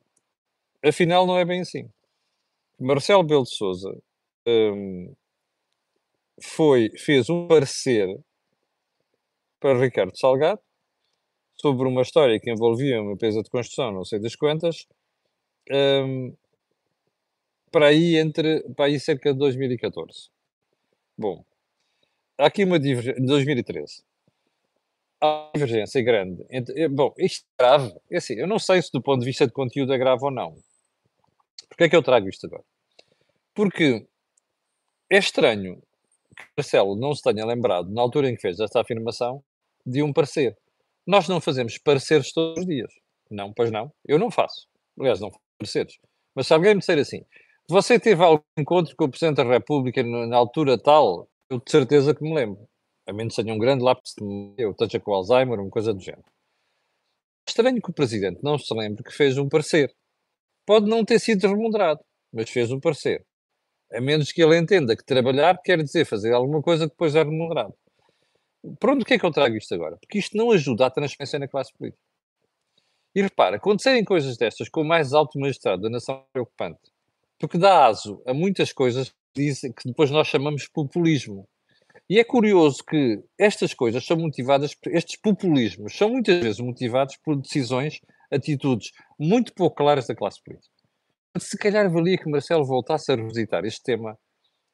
afinal, 0.84 1.28
não 1.28 1.38
é 1.38 1.46
bem 1.46 1.62
assim. 1.62 1.90
Marcelo 2.80 3.24
Belo 3.24 3.44
de 3.44 3.56
Souza 3.56 3.96
hum, 4.48 5.14
foi, 6.42 6.90
fez 6.98 7.30
um 7.30 7.48
parecer 7.48 8.08
para 9.60 9.80
Ricardo 9.80 10.18
Salgado 10.18 10.62
sobre 11.60 11.88
uma 11.88 12.02
história 12.02 12.40
que 12.40 12.52
envolvia 12.52 13.02
uma 13.02 13.14
empresa 13.14 13.42
de 13.42 13.50
construção, 13.50 13.92
não 13.92 14.06
sei 14.06 14.20
das 14.20 14.36
quantas, 14.36 14.88
hum, 15.72 16.34
para 17.72 17.88
aí 17.88 18.18
entre 18.18 18.62
para 18.76 18.86
aí 18.86 19.00
cerca 19.00 19.34
de 19.34 19.40
2014. 19.40 20.30
Bom, 21.18 21.44
há 22.38 22.46
aqui 22.48 22.64
uma 22.64 22.80
divergência. 22.80 23.22
2013. 23.26 24.04
Há 25.20 25.28
uma 25.28 25.52
divergência 25.54 26.02
grande 26.02 26.46
entre. 26.50 26.80
Eh, 26.80 26.88
bom, 26.88 27.14
isto 27.18 27.46
é 27.60 27.64
grave. 27.64 27.94
É 28.12 28.18
assim, 28.18 28.36
eu 28.36 28.48
não 28.48 28.60
sei 28.60 28.82
se 28.82 28.92
do 28.92 29.02
ponto 29.02 29.20
de 29.22 29.26
vista 29.26 29.48
de 29.48 29.54
conteúdo 29.54 29.94
é 29.94 29.98
grave 29.98 30.24
ou 30.24 30.32
não. 30.32 30.56
Porquê 31.70 31.86
é 31.86 31.90
que 31.90 31.96
eu 31.96 32.04
trago 32.04 32.30
isto 32.30 32.46
agora? 32.46 32.64
Porque 33.54 34.08
é 35.10 35.18
estranho 35.18 35.82
que 36.36 36.44
Marcelo 36.58 36.96
não 36.96 37.14
se 37.16 37.24
tenha 37.24 37.46
lembrado, 37.46 37.90
na 37.92 38.02
altura 38.02 38.30
em 38.30 38.36
que 38.36 38.42
fez 38.42 38.60
esta 38.60 38.82
afirmação, 38.82 39.44
de 39.86 40.04
um 40.04 40.14
parecer. 40.14 40.58
Nós 41.08 41.30
não 41.30 41.40
fazemos 41.40 41.78
pareceres 41.78 42.34
todos 42.34 42.60
os 42.60 42.66
dias. 42.68 42.92
Não, 43.32 43.54
pois 43.54 43.72
não. 43.72 43.92
Eu 44.06 44.20
não 44.20 44.30
faço. 44.30 44.68
Aliás, 45.00 45.22
não 45.22 45.32
faço 45.32 45.44
pareceres. 45.58 45.98
Mas 46.36 46.48
se 46.48 46.54
alguém 46.54 46.74
me 46.74 46.82
disser 46.82 47.00
assim, 47.00 47.24
você 47.70 47.98
teve 47.98 48.22
algum 48.22 48.44
encontro 48.58 48.96
com 48.96 49.06
o 49.06 49.10
Presidente 49.10 49.38
da 49.38 49.44
República 49.44 50.04
na 50.04 50.36
altura 50.36 50.78
tal? 50.78 51.30
Eu 51.50 51.60
de 51.60 51.72
certeza 51.72 52.14
que 52.14 52.22
me 52.22 52.34
lembro. 52.34 52.68
A 53.08 53.14
menos 53.14 53.36
tenha 53.36 53.54
um 53.54 53.58
grande 53.58 53.84
lápis 53.84 54.14
de 54.18 54.24
memória, 54.26 54.68
ou 54.68 54.72
esteja 54.72 55.00
com 55.00 55.14
Alzheimer, 55.14 55.60
uma 55.60 55.70
coisa 55.70 55.94
do 55.94 56.00
género. 56.02 56.26
Estranho 57.48 57.82
que 57.82 57.90
o 57.90 57.94
Presidente 57.94 58.44
não 58.44 58.58
se 58.58 58.74
lembre 58.74 59.02
que 59.02 59.14
fez 59.14 59.38
um 59.38 59.48
parecer. 59.48 59.96
Pode 60.66 60.90
não 60.90 61.06
ter 61.06 61.20
sido 61.20 61.48
remunerado, 61.48 62.02
mas 62.34 62.50
fez 62.50 62.70
um 62.70 62.82
parecer. 62.82 63.26
A 63.94 64.02
menos 64.02 64.34
que 64.34 64.44
ele 64.44 64.58
entenda 64.58 64.98
que 64.98 65.06
trabalhar 65.06 65.58
quer 65.64 65.82
dizer 65.82 66.06
fazer 66.06 66.34
alguma 66.34 66.62
coisa 66.62 66.86
que 66.86 66.92
depois 66.92 67.16
é 67.16 67.24
remunerado. 67.24 67.74
Por 68.80 68.90
onde 68.92 69.06
que 69.06 69.14
é 69.14 69.20
que 69.20 69.26
eu 69.26 69.32
trago 69.32 69.56
isto 69.56 69.74
agora? 69.74 69.98
Porque 69.98 70.20
isto 70.20 70.36
não 70.36 70.52
ajuda 70.52 70.86
à 70.86 70.90
transferência 70.90 71.40
na 71.40 71.48
classe 71.48 71.72
política. 71.74 72.02
E 73.16 73.22
repara, 73.22 73.56
acontecerem 73.58 74.04
coisas 74.04 74.38
destas 74.38 74.70
com 74.70 74.82
o 74.82 74.86
mais 74.86 75.14
alto 75.14 75.40
magistrado 75.40 75.82
da 75.82 75.90
nação 75.90 76.16
é 76.16 76.34
preocupante. 76.34 76.80
Porque 77.40 77.58
dá 77.58 77.86
aso 77.86 78.22
a 78.26 78.34
muitas 78.34 78.74
coisas 78.74 79.14
que 79.34 79.88
depois 79.88 80.10
nós 80.12 80.28
chamamos 80.28 80.68
populismo. 80.68 81.48
E 82.10 82.20
é 82.20 82.24
curioso 82.24 82.84
que 82.84 83.22
estas 83.38 83.74
coisas 83.74 84.06
são 84.06 84.18
motivadas, 84.18 84.76
estes 84.88 85.20
populismos 85.20 85.96
são 85.96 86.10
muitas 86.10 86.40
vezes 86.42 86.60
motivados 86.60 87.18
por 87.18 87.36
decisões, 87.36 88.00
atitudes 88.32 88.92
muito 89.20 89.54
pouco 89.54 89.76
claras 89.76 90.08
da 90.08 90.16
classe 90.16 90.42
política. 90.44 90.74
Se 91.38 91.58
calhar 91.58 91.92
valia 91.92 92.18
que 92.18 92.30
Marcelo 92.30 92.66
voltasse 92.66 93.12
a 93.12 93.16
revisitar 93.16 93.66
este 93.66 93.84
tema 93.84 94.18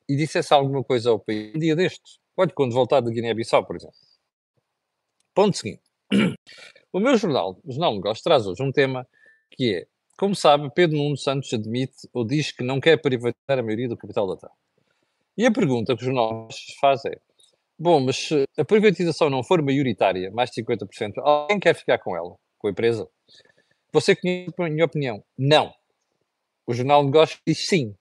e 0.08 0.16
dissesse 0.16 0.54
alguma 0.54 0.84
coisa 0.84 1.10
ao 1.10 1.20
país 1.20 1.56
um 1.56 1.60
dia 1.60 1.76
destes. 1.76 2.20
Olha, 2.36 2.52
quando 2.54 2.74
voltar 2.74 3.02
de 3.02 3.12
Guiné-Bissau, 3.12 3.66
por 3.66 3.76
exemplo. 3.76 3.96
Ponto 5.34 5.58
seguinte. 5.58 5.82
O 6.92 7.00
meu 7.00 7.18
jornal, 7.18 7.60
o 7.64 7.72
Jornal 7.72 7.96
Negócio, 7.96 8.24
traz 8.24 8.46
hoje 8.46 8.62
um 8.62 8.72
tema 8.72 9.08
que 9.50 9.78
é 9.78 9.88
como 10.18 10.36
sabe, 10.36 10.70
Pedro 10.74 10.98
Nuno 10.98 11.18
Santos 11.18 11.52
admite 11.54 12.08
ou 12.14 12.26
diz 12.26 12.52
que 12.52 12.64
não 12.64 12.80
quer 12.80 12.98
privatizar 13.02 13.60
a 13.60 13.64
maioria 13.64 13.90
do 13.90 13.98
capital 13.98 14.28
da 14.28 14.38
TAP. 14.38 14.52
E 15.36 15.46
a 15.46 15.52
pergunta 15.52 15.96
que 15.96 16.02
os 16.02 16.06
jornal 16.06 16.48
faz 16.80 17.04
é: 17.06 17.18
bom, 17.78 18.00
mas 18.00 18.18
se 18.18 18.46
a 18.58 18.64
privatização 18.64 19.30
não 19.30 19.44
for 19.44 19.62
maioritária, 19.62 20.30
mais 20.32 20.52
de 20.52 20.64
50%, 20.64 21.14
alguém 21.18 21.60
quer 21.60 21.74
ficar 21.74 21.98
com 21.98 22.16
ela, 22.16 22.36
com 22.60 22.68
a 22.68 22.72
empresa? 22.72 23.08
Você 23.92 24.16
conhece 24.16 24.54
a 24.60 24.70
minha 24.70 24.86
opinião? 24.86 25.24
Não. 25.38 25.74
O 26.66 26.74
Jornal 26.74 27.02
de 27.02 27.08
Negócios 27.08 27.42
diz 27.46 27.68
sim. 27.68 27.96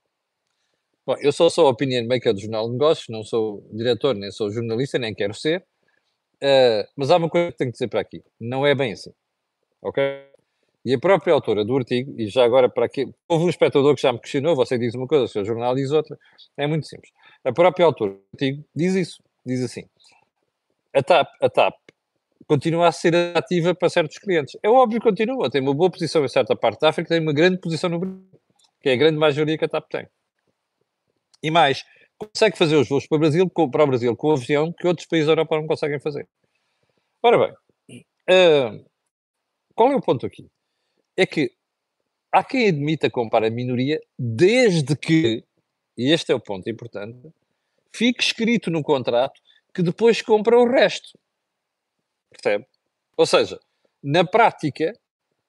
Bom, 1.04 1.16
eu 1.20 1.32
só 1.32 1.50
sou 1.50 1.68
opinion 1.68 2.06
maker 2.06 2.32
do 2.32 2.40
Jornal 2.40 2.66
de 2.66 2.72
Negócios, 2.74 3.08
não 3.08 3.24
sou 3.24 3.68
diretor, 3.72 4.14
nem 4.14 4.30
sou 4.30 4.50
jornalista, 4.52 4.98
nem 4.98 5.12
quero 5.12 5.34
ser. 5.34 5.64
Uh, 6.42 6.86
mas 6.96 7.10
há 7.10 7.16
uma 7.16 7.28
coisa 7.28 7.50
que 7.50 7.58
tenho 7.58 7.70
que 7.70 7.74
dizer 7.74 7.88
para 7.88 8.00
aqui: 8.00 8.22
não 8.40 8.66
é 8.66 8.74
bem 8.74 8.92
assim. 8.92 9.12
Ok? 9.82 10.02
E 10.84 10.94
a 10.94 10.98
própria 10.98 11.32
autora 11.34 11.64
do 11.64 11.76
artigo, 11.76 12.14
e 12.20 12.26
já 12.28 12.44
agora 12.44 12.68
para 12.68 12.86
aqui, 12.86 13.08
houve 13.28 13.44
um 13.44 13.48
espectador 13.48 13.94
que 13.94 14.02
já 14.02 14.12
me 14.12 14.20
questionou, 14.20 14.56
você 14.56 14.78
diz 14.78 14.94
uma 14.94 15.06
coisa, 15.06 15.24
o 15.24 15.28
seu 15.28 15.44
jornal 15.44 15.74
diz 15.76 15.92
outra, 15.92 16.18
é 16.56 16.66
muito 16.66 16.86
simples. 16.86 17.12
A 17.44 17.52
própria 17.52 17.86
autora 17.86 18.12
do 18.12 18.20
artigo 18.34 18.64
diz 18.74 18.94
isso, 18.94 19.22
diz 19.46 19.62
assim, 19.62 19.84
a 20.92 21.02
TAP, 21.02 21.28
a 21.40 21.48
TAP 21.48 21.74
continua 22.48 22.88
a 22.88 22.92
ser 22.92 23.14
ativa 23.36 23.74
para 23.74 23.88
certos 23.88 24.18
clientes. 24.18 24.56
É 24.62 24.68
óbvio 24.68 25.00
que 25.00 25.08
continua, 25.08 25.48
tem 25.48 25.62
uma 25.62 25.74
boa 25.74 25.90
posição 25.90 26.24
em 26.24 26.28
certa 26.28 26.56
parte 26.56 26.80
da 26.80 26.88
África, 26.88 27.08
tem 27.10 27.20
uma 27.20 27.32
grande 27.32 27.58
posição 27.58 27.88
no 27.88 28.00
Brasil, 28.00 28.20
que 28.80 28.88
é 28.88 28.92
a 28.94 28.96
grande 28.96 29.18
maioria 29.18 29.56
que 29.56 29.64
a 29.64 29.68
TAP 29.68 29.88
tem. 29.88 30.08
E 31.42 31.50
mais, 31.50 31.84
consegue 32.18 32.56
fazer 32.56 32.76
os 32.76 32.88
voos 32.88 33.06
para 33.06 33.16
o 33.16 33.18
Brasil, 33.18 33.50
para 33.50 33.84
o 33.84 33.86
Brasil 33.86 34.16
com 34.16 34.28
o 34.28 34.32
avião 34.32 34.72
que 34.72 34.86
outros 34.86 35.06
países 35.06 35.26
da 35.26 35.32
Europa 35.32 35.56
não 35.56 35.66
conseguem 35.66 36.00
fazer. 36.00 36.28
Ora 37.22 37.38
bem, 37.38 38.02
uh, 38.30 38.84
qual 39.74 39.92
é 39.92 39.96
o 39.96 40.00
ponto 40.00 40.26
aqui? 40.26 40.48
é 41.16 41.26
que 41.26 41.52
há 42.30 42.42
quem 42.42 42.68
admita 42.68 43.10
comprar 43.10 43.44
a 43.44 43.50
minoria 43.50 44.00
desde 44.18 44.96
que, 44.96 45.44
e 45.96 46.10
este 46.10 46.32
é 46.32 46.34
o 46.34 46.40
ponto 46.40 46.68
importante, 46.68 47.30
fique 47.94 48.22
escrito 48.22 48.70
no 48.70 48.82
contrato 48.82 49.40
que 49.74 49.82
depois 49.82 50.22
compra 50.22 50.58
o 50.58 50.70
resto. 50.70 51.18
Percebe? 52.30 52.66
Ou 53.16 53.26
seja, 53.26 53.60
na 54.02 54.24
prática, 54.24 54.92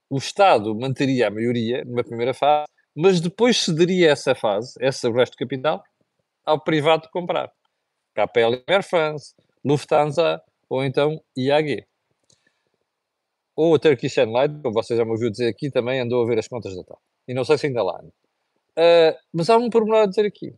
o 0.09 0.17
Estado 0.17 0.75
manteria 0.75 1.27
a 1.27 1.31
maioria 1.31 1.83
numa 1.85 2.03
primeira 2.03 2.33
fase, 2.33 2.71
mas 2.95 3.19
depois 3.19 3.57
cederia 3.57 4.11
essa 4.11 4.35
fase, 4.35 4.73
esse 4.79 5.09
resto 5.09 5.33
de 5.33 5.37
capital, 5.37 5.83
ao 6.45 6.61
privado 6.61 7.09
comprar. 7.11 7.51
KPL 8.15 8.63
Air 8.67 8.83
France, 8.83 9.33
Lufthansa 9.63 10.41
ou 10.69 10.83
então 10.83 11.19
IAG 11.37 11.85
ou 13.55 13.75
a 13.75 13.79
Turkish 13.79 14.17
Airlines, 14.17 14.61
como 14.61 14.73
vocês 14.73 14.97
já 14.97 15.05
me 15.05 15.11
ouviram 15.11 15.31
dizer 15.31 15.47
aqui, 15.47 15.69
também 15.69 15.99
andou 15.99 16.23
a 16.23 16.27
ver 16.27 16.39
as 16.39 16.47
contas 16.47 16.75
da 16.75 16.83
TAP. 16.83 16.99
E 17.27 17.33
não 17.33 17.43
sei 17.43 17.57
se 17.57 17.67
ainda 17.67 17.83
lá. 17.83 17.99
Uh, 18.01 19.15
mas 19.31 19.49
há 19.49 19.57
um 19.57 19.69
pormenor 19.69 20.03
a 20.03 20.05
dizer 20.07 20.25
aqui. 20.25 20.53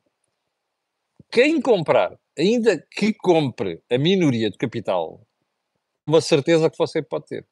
Quem 1.32 1.62
comprar, 1.62 2.18
ainda 2.38 2.82
que 2.92 3.14
compre 3.14 3.82
a 3.92 3.98
minoria 3.98 4.50
de 4.50 4.58
capital, 4.58 5.22
uma 6.08 6.22
certeza 6.22 6.70
que 6.70 6.78
você 6.78 7.02
pode 7.02 7.26
ter. 7.26 7.46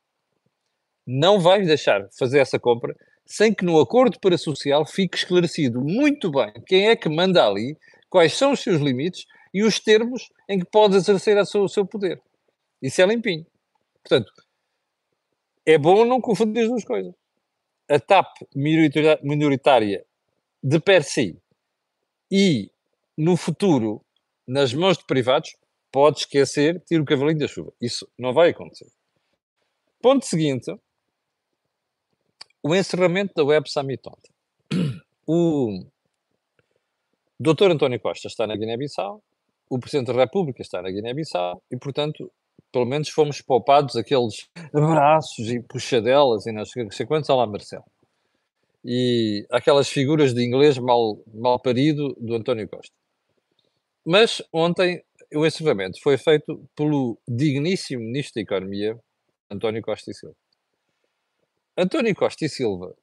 Não 1.05 1.39
vai 1.39 1.63
deixar 1.63 2.07
fazer 2.17 2.39
essa 2.39 2.57
compra 2.57 2.95
sem 3.25 3.53
que 3.53 3.65
no 3.65 3.79
acordo 3.79 4.19
para 4.19 4.37
social 4.37 4.85
fique 4.85 5.17
esclarecido 5.17 5.81
muito 5.81 6.31
bem 6.31 6.51
quem 6.65 6.89
é 6.89 6.95
que 6.95 7.09
manda 7.09 7.45
ali, 7.45 7.77
quais 8.09 8.33
são 8.33 8.51
os 8.51 8.59
seus 8.59 8.81
limites 8.81 9.25
e 9.53 9.63
os 9.63 9.79
termos 9.79 10.29
em 10.49 10.59
que 10.59 10.65
pode 10.65 10.95
exercer 10.95 11.37
o 11.37 11.67
seu 11.67 11.85
poder. 11.85 12.21
Isso 12.81 13.01
é 13.01 13.05
limpinho. 13.05 13.45
Portanto, 14.03 14.31
é 15.65 15.77
bom 15.77 16.05
não 16.05 16.19
confundir 16.19 16.63
as 16.63 16.69
duas 16.69 16.83
coisas. 16.83 17.13
A 17.89 17.99
TAP 17.99 18.37
minoritária 19.23 20.05
de 20.61 20.79
per 20.79 21.03
si 21.03 21.37
e 22.31 22.71
no 23.17 23.37
futuro 23.37 24.03
nas 24.47 24.73
mãos 24.73 24.97
de 24.97 25.05
privados, 25.05 25.55
pode 25.91 26.19
esquecer, 26.19 26.81
tira 26.85 27.01
o 27.01 27.05
cavalinho 27.05 27.39
da 27.39 27.47
chuva. 27.47 27.71
Isso 27.81 28.07
não 28.17 28.33
vai 28.33 28.49
acontecer. 28.49 28.87
Ponto 30.01 30.25
seguinte, 30.25 30.75
o 32.63 32.73
encerramento 32.73 33.33
da 33.35 33.43
Web 33.43 33.69
Summit 33.69 34.01
ontem. 34.07 34.31
O 35.27 35.85
Dr. 37.39 37.71
António 37.71 37.99
Costa 37.99 38.27
está 38.27 38.47
na 38.47 38.55
Guiné-Bissau, 38.55 39.21
o 39.69 39.79
Presidente 39.79 40.07
da 40.07 40.21
República 40.21 40.61
está 40.61 40.81
na 40.81 40.89
Guiné-Bissau 40.89 41.61
e, 41.69 41.77
portanto, 41.77 42.31
pelo 42.71 42.85
menos 42.85 43.09
fomos 43.09 43.41
poupados 43.41 43.95
aqueles 43.95 44.49
abraços 44.73 45.49
e 45.49 45.61
puxadelas 45.61 46.45
e 46.45 46.51
não 46.51 46.65
sei, 46.65 47.05
quantos, 47.05 47.29
lá 47.29 47.45
Marcelo. 47.45 47.83
E 48.83 49.45
aquelas 49.51 49.89
figuras 49.89 50.33
de 50.33 50.43
inglês 50.43 50.77
mal, 50.77 51.21
mal 51.33 51.59
parido 51.59 52.15
do 52.19 52.35
António 52.35 52.67
Costa. 52.67 52.93
Mas 54.05 54.41
ontem 54.51 55.03
o 55.33 55.45
encerramento 55.45 56.01
foi 56.01 56.17
feito 56.17 56.63
pelo 56.75 57.17
digníssimo 57.27 58.03
Ministro 58.03 58.35
da 58.35 58.41
Economia, 58.41 58.99
António 59.49 59.81
Costa 59.81 60.11
e 60.11 60.13
Silva. 60.13 60.35
António 61.77 62.15
Costa 62.15 62.45
e 62.45 62.49
Silva, 62.49 62.95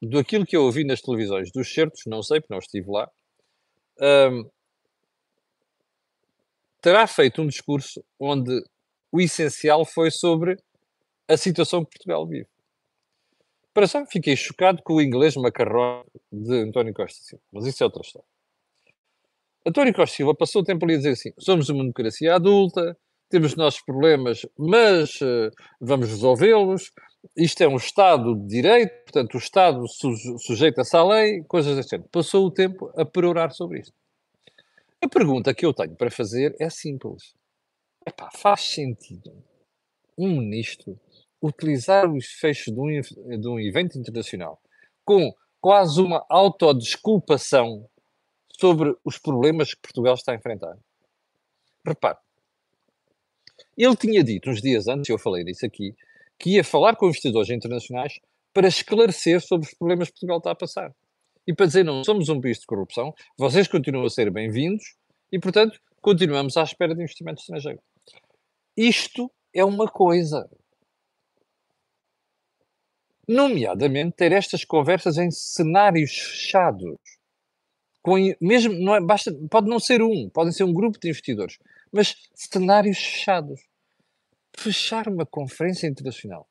do 0.00 0.18
aquilo 0.18 0.46
que 0.46 0.56
eu 0.56 0.64
ouvi 0.64 0.84
nas 0.84 1.00
televisões 1.00 1.50
dos 1.50 1.72
certos, 1.72 2.02
não 2.06 2.22
sei 2.22 2.40
porque 2.40 2.54
não 2.54 2.58
estive 2.58 2.90
lá, 2.90 3.10
um, 4.00 4.50
terá 6.80 7.06
feito 7.06 7.42
um 7.42 7.46
discurso 7.46 8.04
onde 8.18 8.62
o 9.10 9.20
essencial 9.20 9.84
foi 9.84 10.10
sobre 10.10 10.56
a 11.28 11.36
situação 11.36 11.84
que 11.84 11.90
Portugal 11.90 12.26
vive. 12.26 12.48
Para 13.74 13.86
já 13.86 14.04
fiquei 14.06 14.36
chocado 14.36 14.82
com 14.82 14.94
o 14.94 15.00
inglês 15.00 15.34
macarrão 15.34 16.04
de 16.30 16.60
António 16.60 16.92
Costa 16.92 17.22
Silva, 17.22 17.42
mas 17.52 17.66
isso 17.66 17.82
é 17.82 17.86
outra 17.86 18.02
história. 18.02 18.28
António 19.66 19.94
Costa 19.94 20.16
Silva 20.16 20.34
passou 20.34 20.62
o 20.62 20.64
tempo 20.64 20.84
ali 20.84 20.94
a 20.94 20.96
dizer 20.98 21.12
assim: 21.12 21.32
somos 21.38 21.68
uma 21.68 21.80
democracia 21.82 22.34
adulta, 22.34 22.96
temos 23.30 23.54
nossos 23.54 23.80
problemas, 23.80 24.44
mas 24.58 25.20
uh, 25.22 25.50
vamos 25.80 26.08
resolvê-los. 26.08 26.90
Isto 27.36 27.62
é 27.62 27.68
um 27.68 27.76
Estado 27.76 28.34
de 28.34 28.46
Direito, 28.46 29.04
portanto, 29.04 29.34
o 29.34 29.38
Estado 29.38 29.86
su 29.88 30.14
sujeita-se 30.38 30.96
à 30.96 31.04
lei, 31.04 31.42
coisas 31.44 31.86
género. 31.86 32.08
Passou 32.10 32.46
o 32.46 32.50
tempo 32.50 32.92
a 32.96 33.04
perorar 33.04 33.52
sobre 33.52 33.80
isto. 33.80 33.94
A 35.00 35.08
pergunta 35.08 35.54
que 35.54 35.64
eu 35.64 35.72
tenho 35.72 35.94
para 35.94 36.10
fazer 36.10 36.54
é 36.60 36.68
simples. 36.68 37.34
Epá, 38.06 38.30
faz 38.32 38.60
sentido 38.62 39.32
um 40.18 40.40
ministro 40.40 40.98
utilizar 41.40 42.10
os 42.10 42.26
fechos 42.26 42.74
de 42.74 42.80
um, 42.80 43.40
de 43.40 43.48
um 43.48 43.58
evento 43.58 43.98
internacional 43.98 44.60
com 45.04 45.32
quase 45.60 46.00
uma 46.00 46.24
autodesculpação 46.28 47.88
sobre 48.58 48.96
os 49.04 49.18
problemas 49.18 49.74
que 49.74 49.80
Portugal 49.80 50.14
está 50.14 50.32
a 50.32 50.34
enfrentar? 50.34 50.76
Repare, 51.86 52.18
ele 53.76 53.96
tinha 53.96 54.22
dito 54.22 54.50
uns 54.50 54.60
dias 54.60 54.86
antes, 54.86 55.08
eu 55.08 55.18
falei 55.18 55.44
disso 55.44 55.64
aqui, 55.64 55.96
que 56.38 56.56
ia 56.56 56.64
falar 56.64 56.96
com 56.96 57.06
investidores 57.06 57.50
internacionais 57.50 58.18
para 58.52 58.68
esclarecer 58.68 59.40
sobre 59.40 59.68
os 59.68 59.74
problemas 59.74 60.08
que 60.08 60.14
Portugal 60.14 60.38
está 60.38 60.50
a 60.50 60.56
passar. 60.56 60.94
E 61.46 61.54
para 61.54 61.66
dizer, 61.66 61.84
não 61.84 62.04
somos 62.04 62.28
um 62.28 62.40
país 62.40 62.60
de 62.60 62.66
corrupção, 62.66 63.12
vocês 63.36 63.66
continuam 63.66 64.04
a 64.06 64.10
ser 64.10 64.30
bem-vindos 64.30 64.84
e, 65.30 65.38
portanto, 65.38 65.78
continuamos 66.00 66.56
à 66.56 66.62
espera 66.62 66.94
de 66.94 67.02
investimento 67.02 67.40
estrangeiro. 67.40 67.80
Isto 68.76 69.30
é 69.54 69.64
uma 69.64 69.86
coisa. 69.86 70.48
Nomeadamente, 73.26 74.16
ter 74.16 74.32
estas 74.32 74.64
conversas 74.64 75.16
em 75.18 75.30
cenários 75.30 76.12
fechados. 76.12 76.98
Com, 78.02 78.16
mesmo, 78.40 78.74
não 78.74 78.96
é, 78.96 79.00
basta, 79.00 79.32
pode 79.48 79.68
não 79.68 79.78
ser 79.78 80.02
um, 80.02 80.28
podem 80.28 80.52
ser 80.52 80.64
um 80.64 80.72
grupo 80.72 80.98
de 80.98 81.08
investidores, 81.08 81.56
mas 81.92 82.16
cenários 82.34 82.98
fechados. 82.98 83.60
Fechar 84.56 85.08
uma 85.08 85.26
conferência 85.26 85.86
internacional 85.86 86.48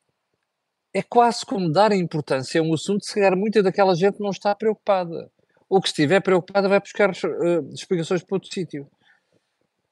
é 0.94 1.02
quase 1.02 1.46
como 1.46 1.72
dar 1.72 1.94
importância 1.94 2.60
a 2.60 2.64
um 2.64 2.74
assunto 2.74 3.06
se 3.06 3.14
calhar 3.14 3.36
muita 3.38 3.64
daquela 3.64 3.96
gente 3.96 4.20
não 4.20 4.30
está 4.30 4.54
preocupada. 4.54 5.32
Ou 5.70 5.82
que 5.82 5.88
estiver 5.88 6.20
preocupada 6.22 6.68
vai 6.68 6.82
buscar 6.82 7.12
uh, 7.12 7.74
explicações 7.74 8.22
para 8.24 8.36
outro 8.36 8.50
sítio. 8.54 8.90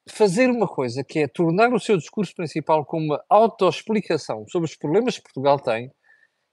Fazer 0.09 0.49
uma 0.49 0.67
coisa 0.67 1.03
que 1.03 1.19
é 1.19 1.27
tornar 1.27 1.71
o 1.71 1.79
seu 1.79 1.95
discurso 1.95 2.33
principal 2.35 2.85
como 2.85 3.05
uma 3.05 3.23
autoexplicação 3.29 4.45
sobre 4.49 4.67
os 4.67 4.75
problemas 4.75 5.17
que 5.17 5.23
Portugal 5.23 5.57
tem, 5.57 5.89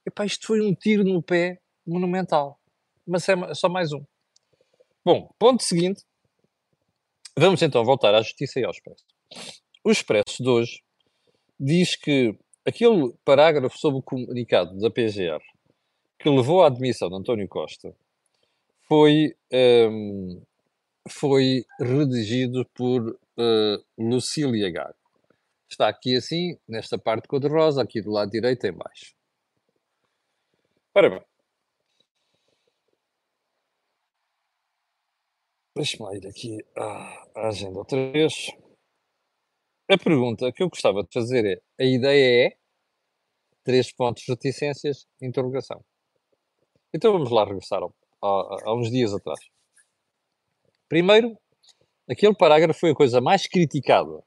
epá, 0.07 0.25
isto 0.25 0.47
foi 0.47 0.61
um 0.61 0.73
tiro 0.75 1.03
no 1.03 1.23
pé 1.23 1.59
monumental. 1.85 2.61
Mas 3.05 3.29
é 3.29 3.55
só 3.55 3.69
mais 3.69 3.93
um. 3.93 4.05
Bom, 5.05 5.29
ponto 5.39 5.63
seguinte, 5.65 6.05
Vamos 7.39 7.61
então 7.61 7.85
voltar 7.85 8.15
à 8.15 8.23
Justiça 8.23 8.59
e 8.59 8.65
ao 8.65 8.71
Expresso. 8.71 9.05
O 9.85 9.91
Expresso 9.91 10.43
de 10.43 10.49
hoje 10.49 10.83
diz 11.59 11.97
que 11.97 12.37
aquele 12.65 13.13
parágrafo 13.25 13.79
sobre 13.79 14.01
o 14.01 14.03
comunicado 14.03 14.79
da 14.79 14.91
PGR 14.91 15.43
que 16.19 16.29
levou 16.29 16.63
à 16.63 16.67
admissão 16.67 17.09
de 17.09 17.17
António 17.17 17.49
Costa 17.49 17.95
foi, 18.89 19.37
um, 19.91 20.43
foi 21.09 21.65
redigido 21.79 22.65
por 22.75 23.11
uh, 23.11 23.85
Lucília 23.99 24.71
Gago. 24.71 24.95
Está 25.69 25.89
aqui 25.89 26.17
assim, 26.17 26.57
nesta 26.69 26.97
parte 26.97 27.29
cor-de-rosa, 27.29 27.83
aqui 27.83 28.01
do 28.01 28.11
lado 28.11 28.31
direito 28.31 28.65
em 28.67 28.73
baixo. 28.73 29.15
Ora 30.95 31.11
bem, 31.11 31.23
Deixa-me 35.77 36.17
ir 36.17 36.27
aqui 36.27 36.65
à, 36.75 37.49
agenda 37.49 37.79
outra 37.79 38.11
vez. 38.11 38.51
A 39.89 39.97
pergunta 39.97 40.51
que 40.53 40.63
eu 40.63 40.69
gostava 40.69 41.03
de 41.05 41.09
fazer 41.13 41.45
é: 41.45 41.83
a 41.83 41.87
ideia 41.87 42.49
é 42.49 42.57
três 43.63 43.93
pontos 43.93 44.25
de 44.25 44.33
reticências, 44.33 45.07
interrogação. 45.23 45.85
Então 46.93 47.13
vamos 47.13 47.31
lá 47.31 47.45
regressar 47.45 47.81
a, 48.23 48.75
uns 48.75 48.91
dias 48.91 49.13
atrás. 49.15 49.39
Primeiro, 50.89 51.37
aquele 52.09 52.35
parágrafo 52.35 52.81
foi 52.81 52.91
a 52.91 52.95
coisa 52.95 53.21
mais 53.21 53.47
criticada 53.47 54.23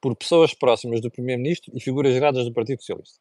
por 0.00 0.16
pessoas 0.16 0.54
próximas 0.54 1.00
do 1.00 1.10
Primeiro-Ministro 1.10 1.72
e 1.74 1.80
figuras 1.80 2.12
geradas 2.12 2.44
do 2.44 2.52
Partido 2.52 2.80
Socialista. 2.80 3.20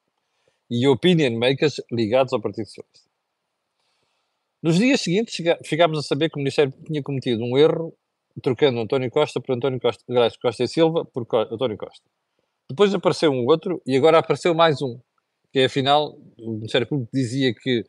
E 0.69 0.87
opinion 0.87 1.37
makers 1.37 1.81
ligados 1.91 2.33
ao 2.33 2.41
Partido 2.41 2.65
Socialista. 2.65 3.09
Nos 4.63 4.77
dias 4.77 5.01
seguintes, 5.01 5.35
ficámos 5.65 5.99
a 5.99 6.03
saber 6.03 6.29
que 6.29 6.35
o 6.35 6.39
Ministério 6.39 6.71
tinha 6.85 7.01
cometido 7.01 7.43
um 7.43 7.57
erro, 7.57 7.97
trocando 8.41 8.79
António 8.79 9.09
Costa 9.09 9.39
por 9.41 9.55
António 9.55 9.79
Costa, 9.79 10.03
Costa 10.41 10.63
e 10.63 10.67
Silva 10.67 11.05
por 11.05 11.27
António 11.51 11.77
Costa. 11.77 12.03
Depois 12.69 12.93
apareceu 12.93 13.31
um 13.31 13.45
outro 13.45 13.81
e 13.85 13.95
agora 13.97 14.19
apareceu 14.19 14.53
mais 14.53 14.81
um, 14.81 14.99
que 15.51 15.59
é 15.59 15.65
afinal, 15.65 16.17
o 16.39 16.53
Ministério 16.53 16.87
Público 16.87 17.11
dizia 17.13 17.53
que 17.53 17.81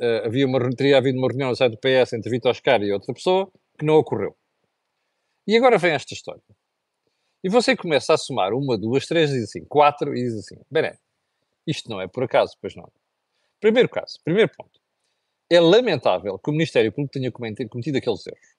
uh, 0.00 0.26
havia 0.26 0.46
uma, 0.46 0.58
teria 0.70 0.98
havido 0.98 1.18
uma 1.18 1.28
reunião 1.28 1.50
no 1.50 1.56
site 1.56 1.72
do 1.72 1.78
PS 1.78 2.12
entre 2.12 2.30
Vitor 2.30 2.50
Oscar 2.50 2.82
e 2.82 2.92
outra 2.92 3.14
pessoa, 3.14 3.50
que 3.78 3.86
não 3.86 3.94
ocorreu. 3.94 4.36
E 5.46 5.56
agora 5.56 5.78
vem 5.78 5.92
esta 5.92 6.12
história. 6.12 6.42
E 7.42 7.48
você 7.48 7.76
começa 7.76 8.12
a 8.12 8.18
somar 8.18 8.52
uma, 8.52 8.76
duas, 8.76 9.06
três, 9.06 9.30
diz 9.30 9.44
assim, 9.44 9.64
quatro, 9.64 10.14
e 10.14 10.22
diz 10.22 10.34
assim, 10.34 10.56
bem, 10.70 10.92
isto 11.66 11.88
não 11.88 12.00
é 12.00 12.06
por 12.06 12.24
acaso, 12.24 12.54
pois 12.60 12.74
não. 12.74 12.90
Primeiro 13.60 13.88
caso, 13.88 14.18
primeiro 14.24 14.50
ponto 14.56 14.78
é 15.50 15.60
lamentável 15.60 16.38
que 16.38 16.50
o 16.50 16.52
Ministério 16.52 16.92
Público 16.92 17.12
tenha 17.12 17.32
cometido 17.32 17.98
aqueles 17.98 18.26
erros. 18.26 18.56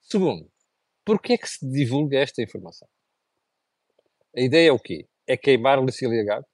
Segundo, 0.00 0.48
porquê 1.08 1.32
é 1.32 1.38
que 1.38 1.48
se 1.48 1.66
divulga 1.66 2.18
esta 2.18 2.42
informação? 2.42 2.86
A 4.36 4.42
ideia 4.42 4.68
é 4.68 4.72
o 4.72 4.78
quê? 4.78 5.06
É 5.26 5.38
queimar 5.38 5.80
Lucília 5.80 6.22
Gago? 6.22 6.46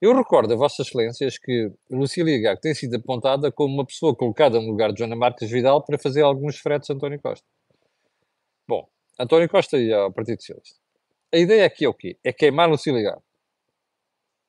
Eu 0.00 0.16
recordo 0.16 0.52
a 0.52 0.56
Vossas 0.56 0.88
Excelências 0.88 1.38
que 1.38 1.70
Lucília 1.88 2.40
Gago 2.40 2.60
tem 2.60 2.74
sido 2.74 2.96
apontada 2.96 3.52
como 3.52 3.72
uma 3.72 3.86
pessoa 3.86 4.16
colocada 4.16 4.60
no 4.60 4.66
lugar 4.66 4.92
de 4.92 4.98
Joana 4.98 5.14
Marques 5.14 5.48
Vidal 5.48 5.80
para 5.84 5.96
fazer 5.96 6.22
alguns 6.22 6.58
fretes 6.58 6.90
a 6.90 6.94
António 6.94 7.20
Costa. 7.20 7.46
Bom, 8.66 8.88
António 9.16 9.48
Costa 9.48 9.78
e 9.78 9.92
ao 9.92 10.12
Partido 10.12 10.40
Socialista. 10.40 10.80
A 11.32 11.38
ideia 11.38 11.64
aqui 11.64 11.84
é 11.84 11.88
o 11.88 11.94
quê? 11.94 12.18
É 12.24 12.32
queimar 12.32 12.68
Lucília 12.68 13.00
Gago? 13.00 13.22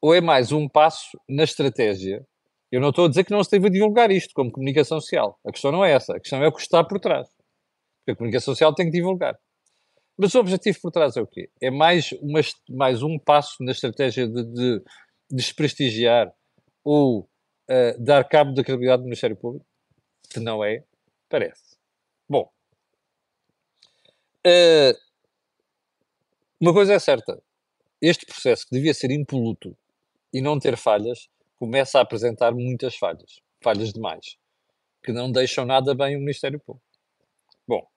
Ou 0.02 0.15
é 0.15 0.21
mais 0.21 0.52
um 0.52 0.67
passo 0.67 1.19
na 1.30 1.43
estratégia 1.43 2.26
eu 2.73 2.82
não 2.82 2.89
estou 2.89 3.06
a 3.06 3.08
dizer 3.08 3.23
que 3.23 3.32
não 3.32 3.43
se 3.43 3.52
deve 3.52 3.69
divulgar 3.69 4.10
isto 4.10 4.34
como 4.34 4.52
comunicação 4.52 4.99
social. 4.99 5.39
A 5.45 5.52
questão 5.52 5.71
não 5.71 5.86
é 5.86 5.91
essa. 5.91 6.15
A 6.15 6.19
questão 6.19 6.43
é 6.43 6.47
o 6.47 6.52
que 6.52 6.60
está 6.60 6.84
por 6.84 6.99
trás. 6.99 7.30
Porque 8.04 8.12
a 8.12 8.16
comunicação 8.16 8.54
social 8.54 8.76
tem 8.76 8.88
que 8.88 8.98
divulgar. 8.98 9.39
Mas 10.18 10.36
o 10.36 10.39
objetivo 10.39 10.80
por 10.82 10.92
trás 10.92 11.16
é 11.16 11.22
o 11.22 11.28
quê? 11.28 11.50
É 11.62 11.72
mais, 11.72 12.12
uma, 12.13 12.42
mais 12.70 13.02
um 13.02 13.18
passo 13.18 13.63
na 13.63 13.72
estratégia 13.72 14.28
de, 14.28 14.44
de 14.44 14.84
desprestigiar 15.32 16.32
ou 16.84 17.22
uh, 17.22 18.04
dar 18.04 18.28
cabo 18.28 18.54
da 18.54 18.63
credibilidade 18.63 19.02
do 19.02 19.06
Ministério 19.06 19.36
Público? 19.36 19.66
Se 20.30 20.39
não 20.39 20.63
é, 20.63 20.84
parece. 21.30 21.78
Bom. 22.30 22.52
Uh, 24.46 24.94
uma 26.60 26.74
coisa 26.74 26.94
é 26.94 27.00
certa. 27.00 27.42
Este 28.02 28.26
processo 28.26 28.68
que 28.68 28.76
devia 28.76 28.94
ser 28.94 29.10
impoluto 29.12 29.76
e 30.32 30.42
não 30.42 30.60
ter 30.60 30.78
falhas 30.78 31.30
começa 31.58 31.98
a 31.98 32.02
apresentar 32.02 32.52
muitas 32.52 32.96
falhas, 32.96 33.42
falhas 33.63 33.94
demais, 33.94 34.36
que 35.04 35.12
não 35.12 35.32
deixam 35.32 35.66
nada 35.66 35.96
bem 35.96 36.18
o 36.18 36.20
Ministério 36.20 36.60
Público. 36.60 36.86
Bom, 37.68 37.88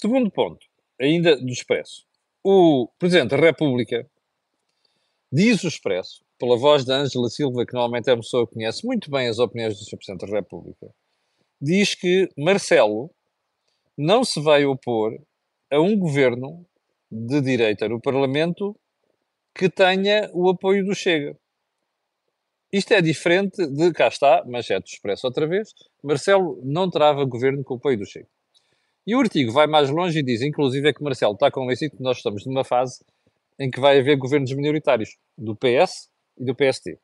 segundo 0.00 0.30
ponto, 0.30 0.64
ainda 1.00 1.36
do 1.36 1.50
Expresso. 1.50 2.06
O 2.42 2.88
Presidente 2.98 3.30
da 3.30 3.36
República 3.36 4.08
diz 5.30 5.62
o 5.64 5.68
Expresso, 5.68 6.24
pela 6.38 6.56
voz 6.56 6.84
de 6.84 6.92
Ângela 6.92 7.28
Silva, 7.28 7.66
que 7.66 7.74
normalmente 7.74 8.08
é 8.08 8.14
uma 8.14 8.22
pessoa 8.22 8.46
que 8.46 8.54
conhece 8.54 8.86
muito 8.86 9.10
bem 9.10 9.28
as 9.28 9.38
opiniões 9.38 9.76
do 9.76 9.84
Sr. 9.84 9.96
Presidente 9.96 10.30
da 10.30 10.38
República, 10.38 10.94
diz 11.60 11.94
que 11.94 12.28
Marcelo 12.36 13.10
não 13.96 14.22
se 14.24 14.40
vai 14.40 14.64
opor 14.64 15.18
a 15.70 15.80
um 15.80 15.98
governo 15.98 16.64
de 17.10 17.40
direita 17.40 17.88
no 17.88 18.00
Parlamento 18.00 18.78
que 19.54 19.68
tenha 19.68 20.30
o 20.32 20.48
apoio 20.48 20.84
do 20.84 20.94
Chega. 20.94 21.36
Isto 22.72 22.92
é 22.92 23.00
diferente 23.00 23.66
de, 23.66 23.92
cá 23.92 24.08
está, 24.08 24.44
manchete 24.46 24.94
expresso 24.94 25.26
outra 25.26 25.46
vez, 25.46 25.74
Marcelo 26.02 26.60
não 26.62 26.88
trava 26.88 27.24
governo 27.24 27.64
com 27.64 27.74
o 27.74 27.76
apoio 27.78 27.98
do 27.98 28.06
Chega. 28.06 28.28
E 29.08 29.16
o 29.16 29.20
artigo 29.20 29.50
vai 29.50 29.66
mais 29.66 29.88
longe 29.88 30.18
e 30.18 30.22
diz, 30.22 30.42
inclusive, 30.42 30.86
é 30.86 30.92
que 30.92 31.02
Marcelo 31.02 31.32
está 31.32 31.50
convencido 31.50 31.96
que 31.96 32.02
nós 32.02 32.18
estamos 32.18 32.44
numa 32.44 32.62
fase 32.62 33.02
em 33.58 33.70
que 33.70 33.80
vai 33.80 33.98
haver 33.98 34.18
governos 34.18 34.52
minoritários, 34.52 35.16
do 35.34 35.56
PS 35.56 36.10
e 36.36 36.44
do 36.44 36.54
PST, 36.54 36.98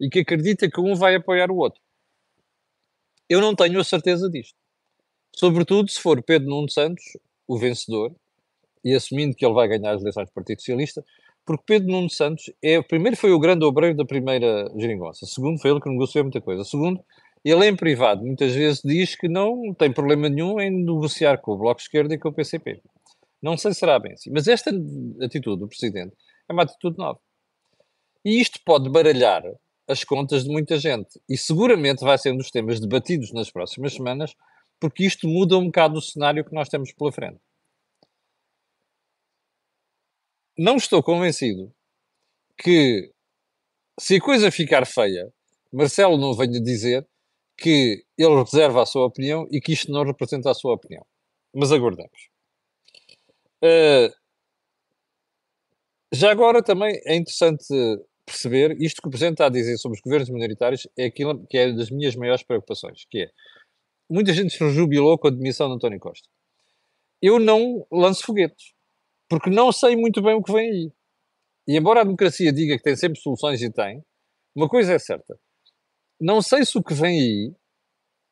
e 0.00 0.08
que 0.08 0.20
acredita 0.20 0.70
que 0.70 0.80
um 0.80 0.94
vai 0.94 1.14
apoiar 1.14 1.50
o 1.50 1.56
outro. 1.58 1.78
Eu 3.28 3.42
não 3.42 3.54
tenho 3.54 3.78
a 3.78 3.84
certeza 3.84 4.30
disto. 4.30 4.56
Sobretudo 5.36 5.90
se 5.90 6.00
for 6.00 6.22
Pedro 6.22 6.48
Nuno 6.48 6.70
Santos, 6.70 7.04
o 7.46 7.58
vencedor, 7.58 8.16
e 8.82 8.94
assumindo 8.94 9.36
que 9.36 9.44
ele 9.44 9.52
vai 9.52 9.68
ganhar 9.68 9.92
as 9.92 10.00
eleições 10.00 10.28
do 10.28 10.32
Partido 10.32 10.60
Socialista, 10.60 11.04
porque 11.44 11.64
Pedro 11.66 11.92
Nuno 11.92 12.08
Santos, 12.08 12.50
é, 12.62 12.80
primeiro 12.80 13.14
foi 13.14 13.30
o 13.30 13.38
grande 13.38 13.62
obreiro 13.66 13.94
da 13.94 14.06
primeira 14.06 14.72
geringonça, 14.78 15.26
segundo 15.26 15.60
foi 15.60 15.70
ele 15.70 15.82
que 15.82 15.90
negociou 15.90 16.24
muita 16.24 16.40
coisa, 16.40 16.64
segundo 16.64 17.04
Ele, 17.44 17.66
em 17.66 17.74
privado, 17.74 18.24
muitas 18.24 18.54
vezes 18.54 18.80
diz 18.84 19.16
que 19.16 19.28
não 19.28 19.74
tem 19.74 19.92
problema 19.92 20.28
nenhum 20.28 20.60
em 20.60 20.70
negociar 20.70 21.38
com 21.38 21.52
o 21.52 21.58
Bloco 21.58 21.78
de 21.78 21.82
Esquerda 21.82 22.14
e 22.14 22.18
com 22.18 22.28
o 22.28 22.32
PCP. 22.32 22.80
Não 23.42 23.56
sei 23.56 23.72
se 23.72 23.80
será 23.80 23.98
bem 23.98 24.12
assim. 24.12 24.30
Mas 24.30 24.46
esta 24.46 24.70
atitude 25.20 25.60
do 25.60 25.68
Presidente 25.68 26.14
é 26.48 26.52
uma 26.52 26.62
atitude 26.62 26.96
nova. 26.96 27.18
E 28.24 28.40
isto 28.40 28.60
pode 28.64 28.88
baralhar 28.88 29.42
as 29.88 30.04
contas 30.04 30.44
de 30.44 30.50
muita 30.50 30.78
gente. 30.78 31.20
E 31.28 31.36
seguramente 31.36 32.04
vai 32.04 32.16
ser 32.16 32.32
um 32.32 32.36
dos 32.36 32.50
temas 32.50 32.78
debatidos 32.78 33.32
nas 33.32 33.50
próximas 33.50 33.94
semanas, 33.94 34.34
porque 34.78 35.04
isto 35.04 35.26
muda 35.26 35.58
um 35.58 35.66
bocado 35.66 35.98
o 35.98 36.02
cenário 36.02 36.44
que 36.44 36.54
nós 36.54 36.68
temos 36.68 36.92
pela 36.92 37.10
frente. 37.10 37.40
Não 40.56 40.76
estou 40.76 41.02
convencido 41.02 41.74
que, 42.56 43.12
se 43.98 44.16
a 44.16 44.20
coisa 44.20 44.50
ficar 44.52 44.86
feia, 44.86 45.32
Marcelo 45.72 46.16
não 46.16 46.34
venha 46.34 46.60
dizer 46.60 47.06
que 47.62 48.04
ele 48.18 48.42
reserva 48.42 48.82
a 48.82 48.86
sua 48.86 49.06
opinião 49.06 49.46
e 49.50 49.60
que 49.60 49.72
isto 49.72 49.92
não 49.92 50.04
representa 50.04 50.50
a 50.50 50.54
sua 50.54 50.74
opinião. 50.74 51.06
Mas 51.54 51.70
aguardemos. 51.70 52.28
Uh, 53.62 54.12
já 56.12 56.32
agora 56.32 56.62
também 56.62 57.00
é 57.06 57.14
interessante 57.14 57.64
perceber 58.26 58.76
isto 58.80 59.00
que 59.00 59.08
o 59.08 59.10
Presidente 59.10 59.34
está 59.34 59.46
a 59.46 59.50
dizer 59.50 59.78
sobre 59.78 59.96
os 59.96 60.02
governos 60.02 60.28
minoritários 60.30 60.86
é 60.96 61.04
aquilo 61.04 61.46
que 61.46 61.56
é 61.56 61.72
das 61.72 61.90
minhas 61.90 62.16
maiores 62.16 62.42
preocupações, 62.42 63.04
que 63.08 63.22
é 63.22 63.30
muita 64.10 64.32
gente 64.32 64.52
se 64.52 64.62
rejubilou 64.62 65.16
com 65.18 65.28
a 65.28 65.30
demissão 65.30 65.68
de 65.68 65.76
António 65.76 66.00
Costa. 66.00 66.28
Eu 67.20 67.38
não 67.38 67.86
lanço 67.90 68.24
foguetes, 68.24 68.74
porque 69.28 69.48
não 69.48 69.70
sei 69.72 69.96
muito 69.96 70.20
bem 70.20 70.34
o 70.34 70.42
que 70.42 70.52
vem 70.52 70.68
aí. 70.68 70.92
E 71.68 71.76
embora 71.76 72.00
a 72.00 72.04
democracia 72.04 72.52
diga 72.52 72.76
que 72.76 72.82
tem 72.82 72.96
sempre 72.96 73.20
soluções 73.20 73.62
e 73.62 73.72
tem, 73.72 74.04
uma 74.54 74.68
coisa 74.68 74.92
é 74.92 74.98
certa. 74.98 75.38
Não 76.22 76.40
sei 76.40 76.64
se 76.64 76.78
o 76.78 76.82
que 76.84 76.94
vem 76.94 77.20
aí 77.20 77.56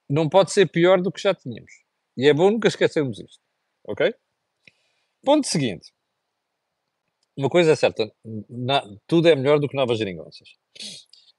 não 0.08 0.28
pode 0.28 0.52
ser 0.52 0.70
pior 0.70 1.02
do 1.02 1.10
que 1.10 1.20
já 1.20 1.34
tínhamos. 1.34 1.72
E 2.16 2.28
é 2.28 2.32
bom 2.32 2.48
nunca 2.48 2.68
esquecermos 2.68 3.18
isto. 3.18 3.40
Ok? 3.84 4.14
Ponto 5.24 5.44
seguinte. 5.48 5.92
Uma 7.36 7.50
coisa 7.50 7.72
é 7.72 7.74
certa, 7.74 8.08
na, 8.48 8.80
tudo 9.08 9.28
é 9.28 9.34
melhor 9.34 9.58
do 9.58 9.68
que 9.68 9.76
novas 9.76 9.98
geringonças. 9.98 10.50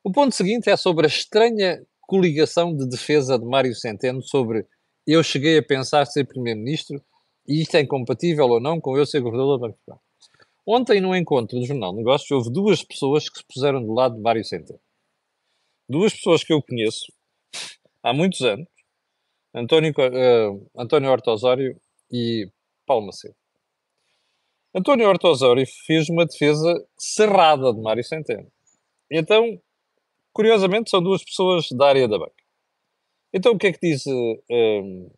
O 0.03 0.11
ponto 0.11 0.35
seguinte 0.35 0.69
é 0.69 0.75
sobre 0.75 1.05
a 1.05 1.07
estranha 1.07 1.81
coligação 2.01 2.75
de 2.75 2.85
defesa 2.89 3.39
de 3.39 3.45
Mário 3.45 3.73
Centeno 3.73 4.21
sobre 4.21 4.67
eu 5.07 5.23
cheguei 5.23 5.57
a 5.57 5.63
pensar 5.63 6.05
ser 6.05 6.27
Primeiro-Ministro 6.27 7.01
e 7.47 7.61
isto 7.61 7.75
é 7.75 7.79
incompatível 7.79 8.45
ou 8.47 8.59
não 8.59 8.81
com 8.81 8.97
eu 8.97 9.05
ser 9.05 9.21
Governador 9.21 9.57
do 9.57 9.61
Banco. 9.61 10.01
Ontem, 10.67 10.99
num 10.99 11.15
encontro 11.15 11.57
do 11.57 11.65
Jornal 11.65 11.95
Negócios, 11.95 12.29
houve 12.29 12.51
duas 12.51 12.83
pessoas 12.83 13.29
que 13.29 13.37
se 13.39 13.45
puseram 13.45 13.81
do 13.81 13.93
lado 13.93 14.15
de 14.15 14.21
Mário 14.21 14.43
Centeno. 14.43 14.81
Duas 15.91 16.13
pessoas 16.13 16.41
que 16.41 16.54
eu 16.54 16.62
conheço 16.62 17.12
há 18.01 18.13
muitos 18.13 18.39
anos, 18.43 18.65
António, 19.54 19.91
uh, 19.91 20.71
António 20.73 21.12
Horta 21.12 21.32
Osório 21.32 21.77
e 22.10 22.49
Paulo 22.86 23.08
Macedo. 23.08 23.36
António 24.73 25.10
Horta 25.10 25.27
Osório 25.27 25.65
fez 25.86 26.08
uma 26.08 26.25
defesa 26.25 26.73
cerrada 26.97 27.73
de 27.73 27.82
Mário 27.82 28.06
Centeno. 28.06 28.49
Então, 29.12 29.62
curiosamente, 30.32 30.89
são 30.89 31.04
duas 31.04 31.25
pessoas 31.25 31.67
da 31.73 31.89
área 31.89 32.08
da 32.08 32.17
banca. 32.17 32.41
Então, 33.34 33.51
o 33.51 33.58
que 33.58 33.67
é 33.67 33.73
que 33.73 33.80
diz 33.82 34.06
eh, 34.08 35.10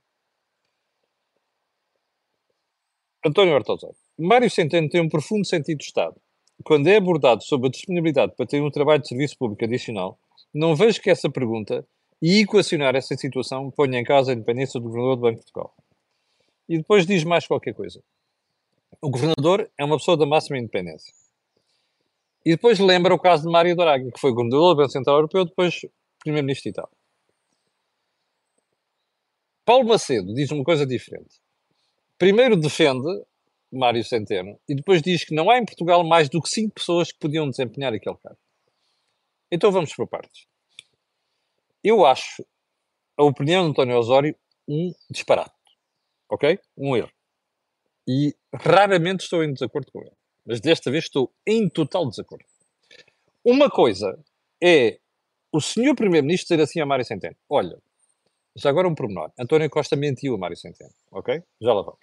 António 3.23 3.53
Horta 3.53 3.73
Osório? 3.73 3.97
Mário 4.17 4.49
Centeno 4.49 4.89
tem 4.89 5.01
um 5.01 5.09
profundo 5.09 5.45
sentido 5.45 5.77
de 5.77 5.83
Estado. 5.83 6.19
Quando 6.63 6.87
é 6.87 6.95
abordado 6.95 7.43
sobre 7.43 7.67
a 7.67 7.71
disponibilidade 7.71 8.35
para 8.35 8.47
ter 8.47 8.59
um 8.59 8.71
trabalho 8.71 9.03
de 9.03 9.07
serviço 9.07 9.37
público 9.37 9.65
adicional, 9.65 10.17
não 10.53 10.75
vejo 10.75 11.01
que 11.01 11.09
essa 11.09 11.29
pergunta 11.29 11.85
e 12.21 12.41
equacionar 12.41 12.95
essa 12.95 13.15
situação 13.15 13.71
ponha 13.71 13.99
em 13.99 14.03
causa 14.03 14.31
a 14.31 14.35
independência 14.35 14.79
do 14.79 14.87
Governador 14.87 15.15
do 15.15 15.21
Banco 15.21 15.35
de 15.35 15.41
Portugal. 15.41 15.75
E 16.69 16.77
depois 16.77 17.05
diz 17.05 17.23
mais 17.23 17.45
qualquer 17.45 17.73
coisa. 17.73 18.01
O 19.01 19.09
Governador 19.09 19.69
é 19.77 19.83
uma 19.83 19.97
pessoa 19.97 20.15
da 20.15 20.25
máxima 20.25 20.57
independência. 20.57 21.13
E 22.45 22.51
depois 22.51 22.79
lembra 22.79 23.13
o 23.13 23.19
caso 23.19 23.43
de 23.43 23.51
Mário 23.51 23.75
Draghi, 23.75 24.11
que 24.11 24.19
foi 24.19 24.31
Governador 24.31 24.73
do 24.73 24.77
Banco 24.77 24.91
Central 24.91 25.15
Europeu, 25.17 25.45
depois 25.45 25.81
Primeiro-Ministro 26.19 26.69
e 26.69 26.73
tal. 26.73 26.89
Paulo 29.65 29.87
Macedo 29.87 30.33
diz 30.33 30.51
uma 30.51 30.63
coisa 30.63 30.85
diferente. 30.85 31.41
Primeiro 32.17 32.55
defende 32.55 33.07
Mário 33.71 34.03
Centeno 34.03 34.59
e 34.67 34.75
depois 34.75 35.01
diz 35.01 35.23
que 35.23 35.33
não 35.33 35.49
há 35.49 35.57
em 35.57 35.65
Portugal 35.65 36.03
mais 36.03 36.29
do 36.29 36.41
que 36.41 36.49
cinco 36.49 36.75
pessoas 36.75 37.11
que 37.11 37.19
podiam 37.19 37.49
desempenhar 37.49 37.93
aquele 37.93 38.17
cargo. 38.17 38.39
Então 39.53 39.71
vamos 39.71 39.93
por 39.93 40.07
partes. 40.07 40.47
Eu 41.83 42.03
acho 42.07 42.43
a 43.15 43.23
opinião 43.23 43.63
de 43.63 43.69
António 43.69 43.95
Osório 43.99 44.35
um 44.67 44.91
disparate. 45.11 45.53
Ok? 46.27 46.57
Um 46.75 46.97
erro. 46.97 47.11
E 48.07 48.35
raramente 48.51 49.25
estou 49.25 49.43
em 49.43 49.53
desacordo 49.53 49.91
com 49.91 50.01
ele. 50.01 50.15
Mas 50.43 50.59
desta 50.59 50.89
vez 50.89 51.03
estou 51.03 51.31
em 51.45 51.69
total 51.69 52.09
desacordo. 52.09 52.45
Uma 53.45 53.69
coisa 53.69 54.19
é 54.61 54.99
o 55.51 55.61
senhor 55.61 55.95
Primeiro-Ministro 55.95 56.55
dizer 56.55 56.63
assim 56.63 56.81
a 56.81 56.85
Mário 56.87 57.05
Centeno: 57.05 57.35
Olha, 57.47 57.79
já 58.55 58.71
agora 58.71 58.87
um 58.87 58.95
pormenor. 58.95 59.31
António 59.39 59.69
Costa 59.69 59.95
mentiu 59.95 60.33
a 60.33 60.37
Mário 60.39 60.57
Centeno. 60.57 60.93
Ok? 61.11 61.43
Já 61.61 61.73
lá 61.73 61.83
vamos. 61.83 61.99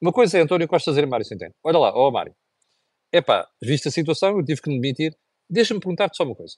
Uma 0.00 0.12
coisa 0.12 0.36
é 0.36 0.40
António 0.40 0.66
Costa 0.66 0.90
dizer 0.90 1.04
a 1.04 1.06
Mário 1.06 1.24
Centeno: 1.24 1.54
Olha 1.62 1.78
lá, 1.78 1.94
ó 1.94 2.08
oh, 2.08 2.10
Mário, 2.10 2.34
epá, 3.12 3.48
vista 3.62 3.88
a 3.88 3.92
situação, 3.92 4.36
eu 4.36 4.44
tive 4.44 4.60
que 4.60 4.68
me 4.68 4.80
demitir. 4.80 5.16
Deixa-me 5.48 5.80
perguntar-te 5.80 6.16
só 6.16 6.24
uma 6.24 6.34
coisa. 6.34 6.56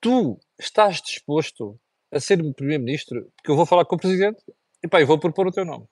Tu 0.00 0.38
estás 0.58 1.00
disposto 1.00 1.78
a 2.10 2.20
ser 2.20 2.38
Primeiro-Ministro? 2.54 3.32
Porque 3.36 3.50
eu 3.50 3.56
vou 3.56 3.66
falar 3.66 3.84
com 3.84 3.96
o 3.96 3.98
Presidente 3.98 4.42
epá, 4.82 5.00
eu 5.00 5.06
vou 5.06 5.18
propor 5.18 5.46
o 5.46 5.52
teu 5.52 5.64
nome. 5.64 5.86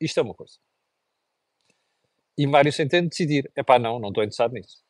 Isto 0.00 0.20
é 0.20 0.22
uma 0.22 0.34
coisa. 0.34 0.54
E 2.38 2.46
Mário 2.46 2.72
Centeno 2.72 3.08
decidir: 3.08 3.50
epá, 3.56 3.78
não, 3.78 3.98
não 3.98 4.08
estou 4.08 4.22
interessado 4.22 4.52
nisso. 4.52 4.84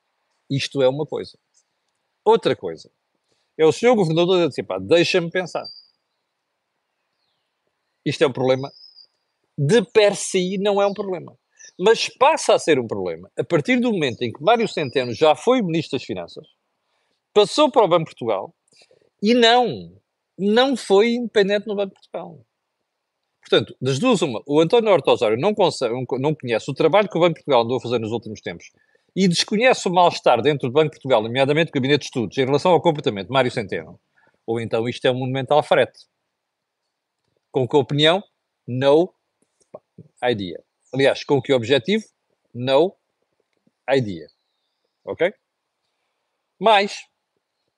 Isto 0.51 0.83
é 0.83 0.89
uma 0.89 1.07
coisa. 1.07 1.39
Outra 2.25 2.55
coisa 2.55 2.91
é 3.59 3.65
o 3.65 3.73
senhor 3.73 3.95
governador 3.95 4.49
dizer: 4.49 4.65
pá, 4.65 4.79
deixa-me 4.79 5.31
pensar. 5.31 5.67
Isto 8.05 8.25
é 8.25 8.27
um 8.27 8.33
problema. 8.33 8.71
De 9.59 9.83
per 9.83 10.15
si 10.15 10.59
não 10.59 10.83
é 10.83 10.87
um 10.87 10.93
problema. 10.93 11.37
Mas 11.79 12.09
passa 12.09 12.55
a 12.55 12.59
ser 12.59 12.79
um 12.79 12.87
problema 12.87 13.31
a 13.39 13.45
partir 13.45 13.81
do 13.81 13.93
momento 13.93 14.23
em 14.23 14.33
que 14.33 14.43
Mário 14.43 14.69
Centeno 14.69 15.13
já 15.13 15.35
foi 15.35 15.61
Ministro 15.61 15.99
das 15.99 16.07
Finanças, 16.07 16.47
passou 17.37 17.71
para 17.71 17.85
o 17.85 17.89
Banco 17.89 18.05
de 18.05 18.17
Portugal 18.17 18.55
e 19.23 19.35
não, 19.35 19.93
não 20.39 20.75
foi 20.75 21.11
independente 21.11 21.67
no 21.67 21.77
Banco 21.77 21.91
de 21.91 22.01
Portugal. 22.01 22.47
Portanto, 23.43 23.77
das 23.79 23.99
duas, 23.99 24.23
uma, 24.23 24.43
o 24.47 24.59
António 24.59 24.91
Horta 24.91 25.11
Osório 25.11 25.39
não, 25.39 25.55
não 26.19 26.35
conhece 26.35 26.71
o 26.71 26.75
trabalho 26.75 27.11
que 27.11 27.19
o 27.19 27.21
Banco 27.21 27.35
de 27.35 27.45
Portugal 27.45 27.63
andou 27.63 27.77
a 27.77 27.81
fazer 27.81 27.99
nos 27.99 28.11
últimos 28.11 28.41
tempos 28.41 28.71
e 29.15 29.29
desconhece 29.29 29.87
o 29.87 29.93
mal-estar 29.93 30.41
dentro 30.41 30.67
do 30.67 30.73
Banco 30.73 30.87
de 30.87 30.97
Portugal, 30.97 31.23
nomeadamente 31.23 31.69
o 31.69 31.73
Gabinete 31.75 32.01
de 32.01 32.05
Estudos, 32.07 32.39
em 32.39 32.47
relação 32.47 32.73
ao 32.73 32.81
comportamento 32.81 33.27
de 33.27 33.33
Mário 33.33 33.51
Centeno, 33.51 34.01
ou 34.47 34.59
então 34.59 34.89
isto 34.89 35.05
é 35.05 35.11
um 35.11 35.19
monumental 35.19 35.63
frete. 35.63 36.07
Com 37.53 37.69
que 37.69 37.77
opinião? 37.77 38.25
No 38.67 39.13
idea. 40.25 40.63
Aliás, 40.93 41.23
com 41.23 41.43
que 41.43 41.53
objetivo? 41.53 42.05
No 42.55 42.97
idea. 43.91 44.27
Ok? 45.05 45.33
Mas, 46.59 46.97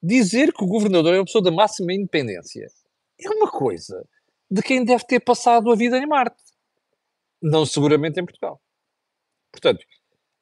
dizer 0.02 0.52
que 0.52 0.64
o 0.64 0.66
governador 0.66 1.14
é 1.14 1.18
uma 1.18 1.24
pessoa 1.24 1.42
da 1.42 1.50
máxima 1.50 1.92
independência 1.92 2.68
é 3.20 3.30
uma 3.30 3.50
coisa 3.50 4.06
de 4.50 4.62
quem 4.62 4.84
deve 4.84 5.04
ter 5.04 5.20
passado 5.20 5.70
a 5.70 5.76
vida 5.76 5.98
em 5.98 6.06
Marte. 6.06 6.42
Não 7.42 7.66
seguramente 7.66 8.20
em 8.20 8.24
Portugal. 8.24 8.60
Portanto, 9.50 9.84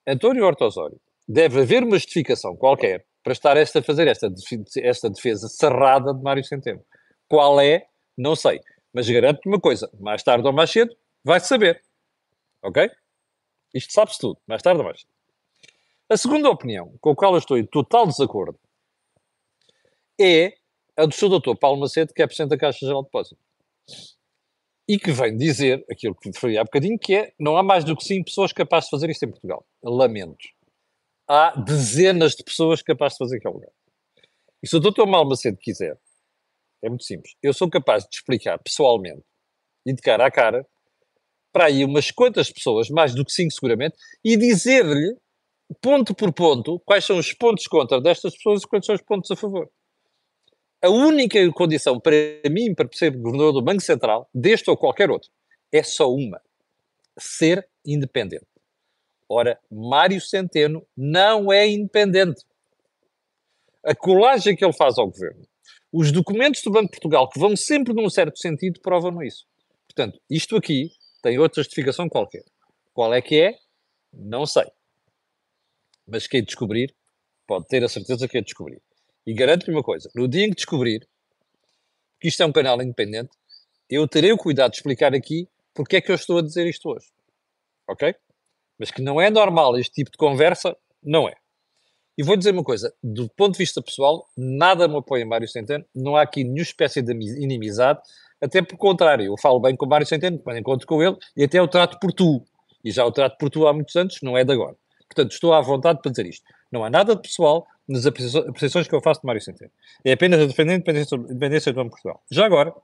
António 0.07 0.45
Horta 0.45 0.67
Osório, 0.67 1.01
deve 1.27 1.61
haver 1.61 1.83
uma 1.83 1.99
justificação 1.99 2.57
qualquer 2.57 3.07
para 3.23 3.33
estar 3.33 3.57
esta, 3.57 3.81
a 3.81 3.83
fazer 3.83 4.07
esta, 4.07 4.33
esta 4.79 5.11
defesa 5.11 5.49
cerrada 5.49 6.15
de 6.15 6.23
Mário 6.23 6.45
Centeno. 6.45 6.85
Qual 7.29 7.61
é? 7.61 7.87
Não 8.17 8.37
sei. 8.37 8.61
Mas 8.93 9.09
garanto-te 9.09 9.49
uma 9.49 9.61
coisa: 9.61 9.91
mais 9.99 10.23
tarde 10.23 10.47
ou 10.47 10.53
mais 10.53 10.71
cedo, 10.71 10.95
vai-se 11.25 11.49
saber. 11.49 11.83
Ok? 12.63 12.89
Isto 13.75 13.93
sabe-se 13.93 14.19
tudo, 14.19 14.41
mais 14.47 14.63
tarde 14.63 14.79
ou 14.79 14.85
mais 14.85 15.01
cedo. 15.01 15.11
A 16.09 16.17
segunda 16.17 16.49
opinião, 16.49 16.95
com 17.01 17.11
a 17.11 17.17
qual 17.17 17.33
eu 17.33 17.39
estou 17.39 17.59
em 17.59 17.67
total 17.67 18.07
desacordo, 18.07 18.59
é 20.21 20.55
a 20.97 21.05
do 21.05 21.15
Sr. 21.15 21.41
Dr. 21.41 21.57
Paulo 21.59 21.81
Macedo, 21.81 22.13
que 22.15 22.23
é 22.23 22.27
Presidente 22.27 22.51
da 22.51 22.59
Caixa 22.59 22.87
Geral 22.87 23.03
de 23.03 23.09
Depósitos 23.09 23.47
e 24.89 24.99
que 24.99 25.11
vem 25.11 25.37
dizer 25.37 25.85
aquilo 25.91 26.15
que 26.15 26.33
foi 26.39 26.57
há 26.57 26.65
bocadinho, 26.65 26.99
que 26.99 27.15
é 27.15 27.33
não 27.41 27.57
há 27.57 27.63
mais 27.63 27.85
do 27.85 27.97
que 27.97 28.05
5 28.05 28.25
pessoas 28.25 28.53
capazes 28.53 28.89
de 28.89 28.91
fazer 28.91 29.11
isto 29.11 29.25
em 29.25 29.31
Portugal. 29.31 29.67
Lamento. 29.83 30.47
Há 31.29 31.61
dezenas 31.61 32.33
de 32.33 32.45
pessoas 32.45 32.83
capazes 32.83 33.15
de 33.15 33.25
fazer 33.25 33.37
aquele 33.39 33.55
lugar. 33.55 33.71
E 34.63 34.69
se 34.69 34.77
o 34.77 34.81
doutor 34.81 35.07
Malmacedo 35.07 35.59
quiser, 35.59 35.99
é 36.83 36.89
muito 36.89 37.05
simples, 37.05 37.35
eu 37.43 37.53
sou 37.53 37.69
capaz 37.69 38.05
de 38.05 38.15
explicar 38.15 38.59
pessoalmente 38.59 39.25
e 39.85 39.93
de 39.93 40.01
cara 40.01 40.27
a 40.27 40.31
cara 40.31 40.65
para 41.53 41.67
aí 41.67 41.85
umas 41.85 42.11
quantas 42.11 42.51
pessoas, 42.53 42.91
mais 42.91 43.15
do 43.15 43.25
que 43.25 43.33
5 43.33 43.51
seguramente, 43.51 43.97
e 44.23 44.37
dizer-lhe, 44.37 45.17
ponto 45.81 46.15
por 46.15 46.33
ponto, 46.33 46.79
quais 46.81 47.05
são 47.05 47.19
os 47.19 47.33
pontos 47.33 47.67
contra 47.67 48.01
destas 48.01 48.35
pessoas 48.37 48.63
e 48.63 48.67
quais 48.69 48.85
são 48.85 48.95
os 48.95 49.03
pontos 49.03 49.31
a 49.31 49.37
favor. 49.37 49.69
A 50.87 50.89
única 50.89 51.41
condição 51.51 51.99
para 51.99 52.15
mim, 52.49 52.73
para 52.73 52.89
ser 52.93 53.11
governador 53.11 53.55
do 53.55 53.61
Banco 53.61 53.83
Central, 53.83 54.31
deste 54.33 54.71
ou 54.71 54.77
qualquer 54.77 55.11
outro, 55.11 55.29
é 55.73 55.83
só 55.83 56.09
uma: 56.09 56.41
ser 57.19 57.69
independente. 57.85 58.47
Ora, 59.29 59.59
Mário 59.69 60.21
Centeno 60.21 60.87
não 60.97 61.53
é 61.53 61.67
independente. 61.67 62.45
A 63.85 63.97
colagem 63.97 64.55
que 64.55 64.65
ele 64.65 64.73
faz 64.73 64.97
ao 64.97 65.11
governo, 65.11 65.45
os 65.93 66.13
documentos 66.13 66.63
do 66.63 66.71
Banco 66.71 66.87
de 66.87 66.93
Portugal, 66.93 67.29
que 67.29 67.41
vão 67.41 67.57
sempre 67.57 67.93
num 67.93 68.09
certo 68.09 68.39
sentido, 68.39 68.81
provam 68.81 69.21
isso. 69.25 69.45
Portanto, 69.89 70.21
isto 70.31 70.55
aqui 70.55 70.93
tem 71.21 71.37
outra 71.37 71.65
justificação 71.65 72.09
qualquer. 72.09 72.45
Qual 72.95 73.13
é 73.13 73.21
que 73.21 73.41
é? 73.41 73.59
Não 74.13 74.47
sei. 74.47 74.71
Mas 76.07 76.29
quem 76.29 76.45
descobrir, 76.45 76.95
pode 77.45 77.67
ter 77.67 77.83
a 77.83 77.89
certeza 77.89 78.29
que 78.29 78.39
é 78.39 78.41
descobrir. 78.41 78.81
E 79.27 79.35
garanto-lhe 79.35 79.75
uma 79.75 79.83
coisa: 79.83 80.11
no 80.15 80.29
dia 80.29 80.45
em 80.45 80.51
que 80.51 80.57
descobrir 80.57 81.07
que 82.21 82.29
isto 82.29 82.43
é 82.43 82.47
um 82.47 82.53
canal 82.53 82.81
independente, 82.81 83.31
eu 83.91 84.07
terei 84.07 84.33
o 84.33 84.39
cuidado 84.39 84.71
de 84.71 84.77
explicar 84.79 85.15
aqui 85.15 85.49
porque 85.75 85.97
é 85.97 86.01
que 86.01 86.11
eu 86.11 86.15
estou 86.15 86.39
a 86.39 86.43
dizer 86.43 86.67
isto 86.67 86.89
hoje. 86.89 87.07
Ok? 87.89 88.15
Mas 88.79 88.91
que 88.91 89.03
não 89.03 89.21
é 89.21 89.31
normal 89.31 89.79
este 89.79 89.93
tipo 89.93 90.11
de 90.11 90.17
conversa, 90.17 90.77
não 91.03 91.29
é. 91.29 91.35
E 92.17 92.23
vou 92.23 92.37
dizer 92.37 92.53
uma 92.53 92.65
coisa: 92.65 92.95
do 93.03 93.29
ponto 93.29 93.53
de 93.53 93.59
vista 93.59 93.83
pessoal, 93.83 94.27
nada 94.37 94.89
me 94.89 94.97
apoia 94.97 95.27
Mário 95.27 95.49
Centeno, 95.49 95.85
não 95.95 96.17
há 96.17 96.23
aqui 96.23 96.43
nenhuma 96.43 96.63
espécie 96.63 97.03
de 97.03 97.13
inimizade, 97.13 98.01
até 98.41 98.63
por 98.63 98.77
contrário, 98.77 99.25
eu 99.25 99.37
falo 99.37 99.61
bem 99.61 99.77
com 99.77 99.87
Mário 99.87 100.07
Centeno, 100.07 100.39
quando 100.39 100.59
encontro 100.59 100.87
com 100.87 101.03
ele, 101.03 101.17
e 101.37 101.45
até 101.45 101.61
o 101.61 101.69
trato 101.69 101.99
por 101.99 102.13
tu. 102.13 102.45
E 102.85 102.91
já 102.91 103.05
o 103.05 103.13
trato 103.13 103.37
por 103.39 103.51
tu 103.51 103.67
há 103.67 103.73
muitos 103.73 103.97
anos, 103.97 104.19
não 104.23 104.37
é 104.37 104.45
de 104.45 104.53
agora. 104.53 104.77
Portanto, 105.09 105.33
estou 105.33 105.53
à 105.55 105.61
vontade 105.61 106.01
para 106.01 106.11
dizer 106.11 106.27
isto. 106.27 106.45
Não 106.71 106.85
há 106.85 106.91
nada 106.91 107.15
de 107.15 107.23
pessoal 107.23 107.67
nas 107.89 108.07
apreciações 108.07 108.89
que 108.89 108.95
eu 108.95 109.01
faço 109.01 109.21
de 109.21 109.27
Mário 109.27 109.41
Centeno. 109.41 109.71
É 110.05 110.13
apenas 110.13 110.41
a 110.41 110.47
defender 110.47 110.73
a 110.73 110.75
independência, 110.77 111.17
independência 111.17 111.73
do 111.73 111.77
Banco 111.77 111.97
de 111.97 112.03
Portugal. 112.03 112.23
Já 112.31 112.47
agora, 112.47 112.75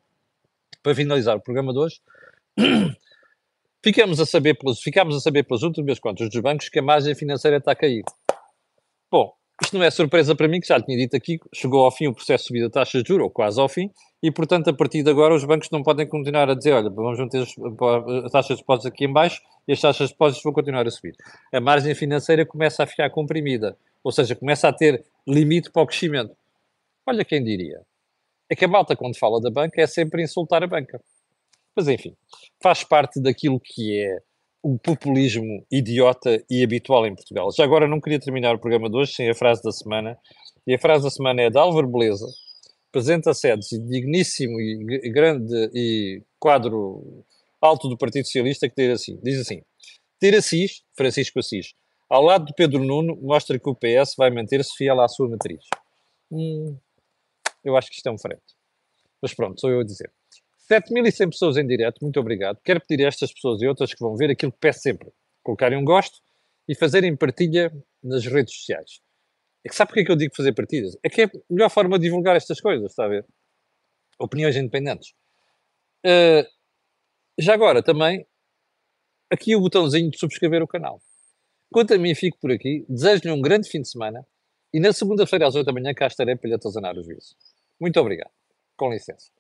para 0.82 0.94
finalizar 0.94 1.36
o 1.36 1.40
programa 1.40 1.72
de 1.72 1.78
hoje, 1.78 2.00
ficamos 3.82 4.20
a 4.20 4.26
saber 4.26 4.54
pelos, 4.54 4.80
ficamos 4.80 5.16
a 5.16 5.20
saber 5.20 5.42
pelas 5.44 5.62
últimas 5.62 5.98
contas 5.98 6.28
dos 6.28 6.40
bancos 6.40 6.68
que 6.68 6.78
a 6.78 6.82
margem 6.82 7.14
financeira 7.14 7.56
está 7.56 7.72
a 7.72 7.76
cair. 7.76 8.04
Bom, 9.10 9.34
isto 9.62 9.76
não 9.76 9.84
é 9.84 9.90
surpresa 9.90 10.34
para 10.34 10.48
mim, 10.48 10.60
que 10.60 10.66
já 10.66 10.80
tinha 10.80 10.96
dito 10.96 11.16
aqui, 11.16 11.38
chegou 11.54 11.84
ao 11.84 11.90
fim 11.90 12.08
o 12.08 12.14
processo 12.14 12.44
de 12.44 12.48
subida 12.48 12.68
da 12.68 12.72
taxa 12.72 13.02
de 13.02 13.08
juros, 13.08 13.24
ou 13.24 13.30
quase 13.30 13.60
ao 13.60 13.68
fim, 13.68 13.90
e 14.22 14.30
portanto 14.30 14.68
a 14.70 14.72
partir 14.72 15.02
de 15.02 15.10
agora 15.10 15.34
os 15.34 15.44
bancos 15.44 15.68
não 15.70 15.82
podem 15.82 16.06
continuar 16.06 16.48
a 16.50 16.54
dizer, 16.54 16.72
olha, 16.72 16.90
vamos 16.90 17.18
manter 17.18 17.42
as 17.42 18.32
taxas 18.32 18.56
de 18.56 18.62
depósitos 18.62 18.86
aqui 18.86 19.04
em 19.04 19.12
baixo 19.12 19.40
e 19.68 19.72
as 19.72 19.80
taxas 19.80 20.08
de 20.08 20.14
depósitos 20.14 20.42
vão 20.42 20.52
continuar 20.52 20.86
a 20.86 20.90
subir. 20.90 21.14
A 21.52 21.60
margem 21.60 21.94
financeira 21.94 22.44
começa 22.44 22.82
a 22.82 22.86
ficar 22.86 23.10
comprimida, 23.10 23.76
ou 24.02 24.12
seja, 24.12 24.34
começa 24.34 24.68
a 24.68 24.72
ter 24.72 25.04
limite 25.26 25.70
para 25.70 25.82
o 25.82 25.86
crescimento. 25.86 26.36
Olha 27.06 27.24
quem 27.24 27.42
diria. 27.42 27.80
É 28.50 28.56
que 28.56 28.64
a 28.64 28.68
malta, 28.68 28.96
quando 28.96 29.18
fala 29.18 29.40
da 29.40 29.50
banca, 29.50 29.80
é 29.80 29.86
sempre 29.86 30.22
insultar 30.22 30.62
a 30.62 30.66
banca. 30.66 31.00
Mas 31.74 31.88
enfim, 31.88 32.14
faz 32.62 32.84
parte 32.84 33.20
daquilo 33.20 33.58
que 33.58 33.98
é 33.98 34.18
o 34.62 34.78
populismo 34.78 35.66
idiota 35.70 36.42
e 36.48 36.62
habitual 36.62 37.06
em 37.06 37.14
Portugal. 37.14 37.50
Já 37.56 37.64
agora 37.64 37.88
não 37.88 38.00
queria 38.00 38.20
terminar 38.20 38.54
o 38.54 38.58
programa 38.58 38.88
de 38.88 38.96
hoje 38.96 39.12
sem 39.12 39.28
a 39.28 39.34
frase 39.34 39.62
da 39.62 39.72
semana. 39.72 40.16
E 40.66 40.74
a 40.74 40.78
frase 40.78 41.02
da 41.02 41.10
semana 41.10 41.42
é 41.42 41.50
de 41.50 41.58
Álvaro 41.58 41.88
Beleza, 41.88 42.26
presente 42.92 43.28
a 43.28 43.34
sedes 43.34 43.68
digníssimo 43.70 44.60
e 44.60 45.10
grande 45.10 45.70
e 45.74 46.22
quadro 46.38 47.24
alto 47.60 47.88
do 47.88 47.98
Partido 47.98 48.26
Socialista, 48.26 48.68
que 48.68 48.74
diz 48.76 49.00
assim, 49.00 49.18
diz 49.22 49.40
assim, 49.40 49.62
ter 50.20 50.36
Assis, 50.36 50.82
Francisco 50.96 51.40
Assis, 51.40 51.74
ao 52.12 52.22
lado 52.22 52.44
de 52.44 52.53
Pedro 52.55 52.85
Nuno, 52.85 53.16
mostra 53.22 53.59
que 53.59 53.70
o 53.70 53.75
PS 53.75 54.16
vai 54.18 54.31
manter-se 54.31 54.77
fiel 54.77 55.01
à 55.01 55.09
sua 55.09 55.31
matriz. 55.31 55.64
Hum, 56.31 56.77
eu 57.64 57.75
acho 57.75 57.88
que 57.88 57.96
isto 57.96 58.07
é 58.07 58.12
um 58.12 58.18
frete. 58.18 58.55
Mas 59.22 59.33
pronto, 59.33 59.59
sou 59.59 59.70
eu 59.70 59.81
a 59.81 59.85
dizer. 59.85 60.12
7.100 60.70 61.31
pessoas 61.31 61.57
em 61.57 61.66
direto, 61.66 62.01
muito 62.03 62.20
obrigado. 62.20 62.61
Quero 62.62 62.83
pedir 62.87 63.03
a 63.07 63.09
estas 63.09 63.33
pessoas 63.33 63.62
e 63.62 63.66
outras 63.66 63.94
que 63.94 64.01
vão 64.01 64.14
ver 64.14 64.31
aquilo 64.31 64.53
que 64.53 64.59
peço 64.59 64.81
sempre: 64.81 65.11
colocarem 65.42 65.79
um 65.79 65.85
gosto 65.87 66.20
e 66.68 66.75
fazerem 66.75 67.16
partilha 67.16 67.72
nas 68.05 68.27
redes 68.27 68.57
sociais. 68.57 69.01
É 69.64 69.70
que 69.70 69.75
sabe 69.75 69.88
porque 69.88 70.01
é 70.01 70.05
que 70.05 70.12
eu 70.12 70.16
digo 70.16 70.37
fazer 70.37 70.53
partidas? 70.53 70.98
É 71.03 71.09
que 71.09 71.22
é 71.22 71.25
a 71.25 71.31
melhor 71.48 71.70
forma 71.70 71.98
de 71.98 72.05
divulgar 72.05 72.37
estas 72.37 72.61
coisas, 72.61 72.90
está 72.90 73.07
a 73.07 73.09
ver? 73.09 73.27
Opiniões 74.18 74.55
independentes. 74.55 75.14
Uh, 76.05 76.46
já 77.38 77.55
agora, 77.55 77.83
também, 77.83 78.27
aqui 79.31 79.57
o 79.57 79.61
botãozinho 79.62 80.11
de 80.11 80.18
subscrever 80.18 80.62
o 80.62 80.68
canal. 80.68 81.01
Quanto 81.72 81.94
a 81.94 81.98
mim, 81.98 82.14
fico 82.14 82.38
por 82.38 82.52
aqui. 82.52 82.85
Desejo-lhe 82.88 83.30
um 83.30 83.40
grande 83.40 83.68
fim 83.68 83.80
de 83.80 83.88
semana 83.88 84.26
e 84.72 84.78
na 84.78 84.92
segunda-feira 84.92 85.46
às 85.46 85.54
8 85.54 85.66
da 85.66 85.72
manhã 85.72 85.92
cá 85.94 86.06
estarei 86.06 86.37
para 86.37 86.48
lhe 86.48 86.54
atazanar 86.54 86.96
os 86.96 87.04
juízos. 87.04 87.37
Muito 87.80 87.98
obrigado. 87.98 88.30
Com 88.76 88.90
licença. 88.90 89.30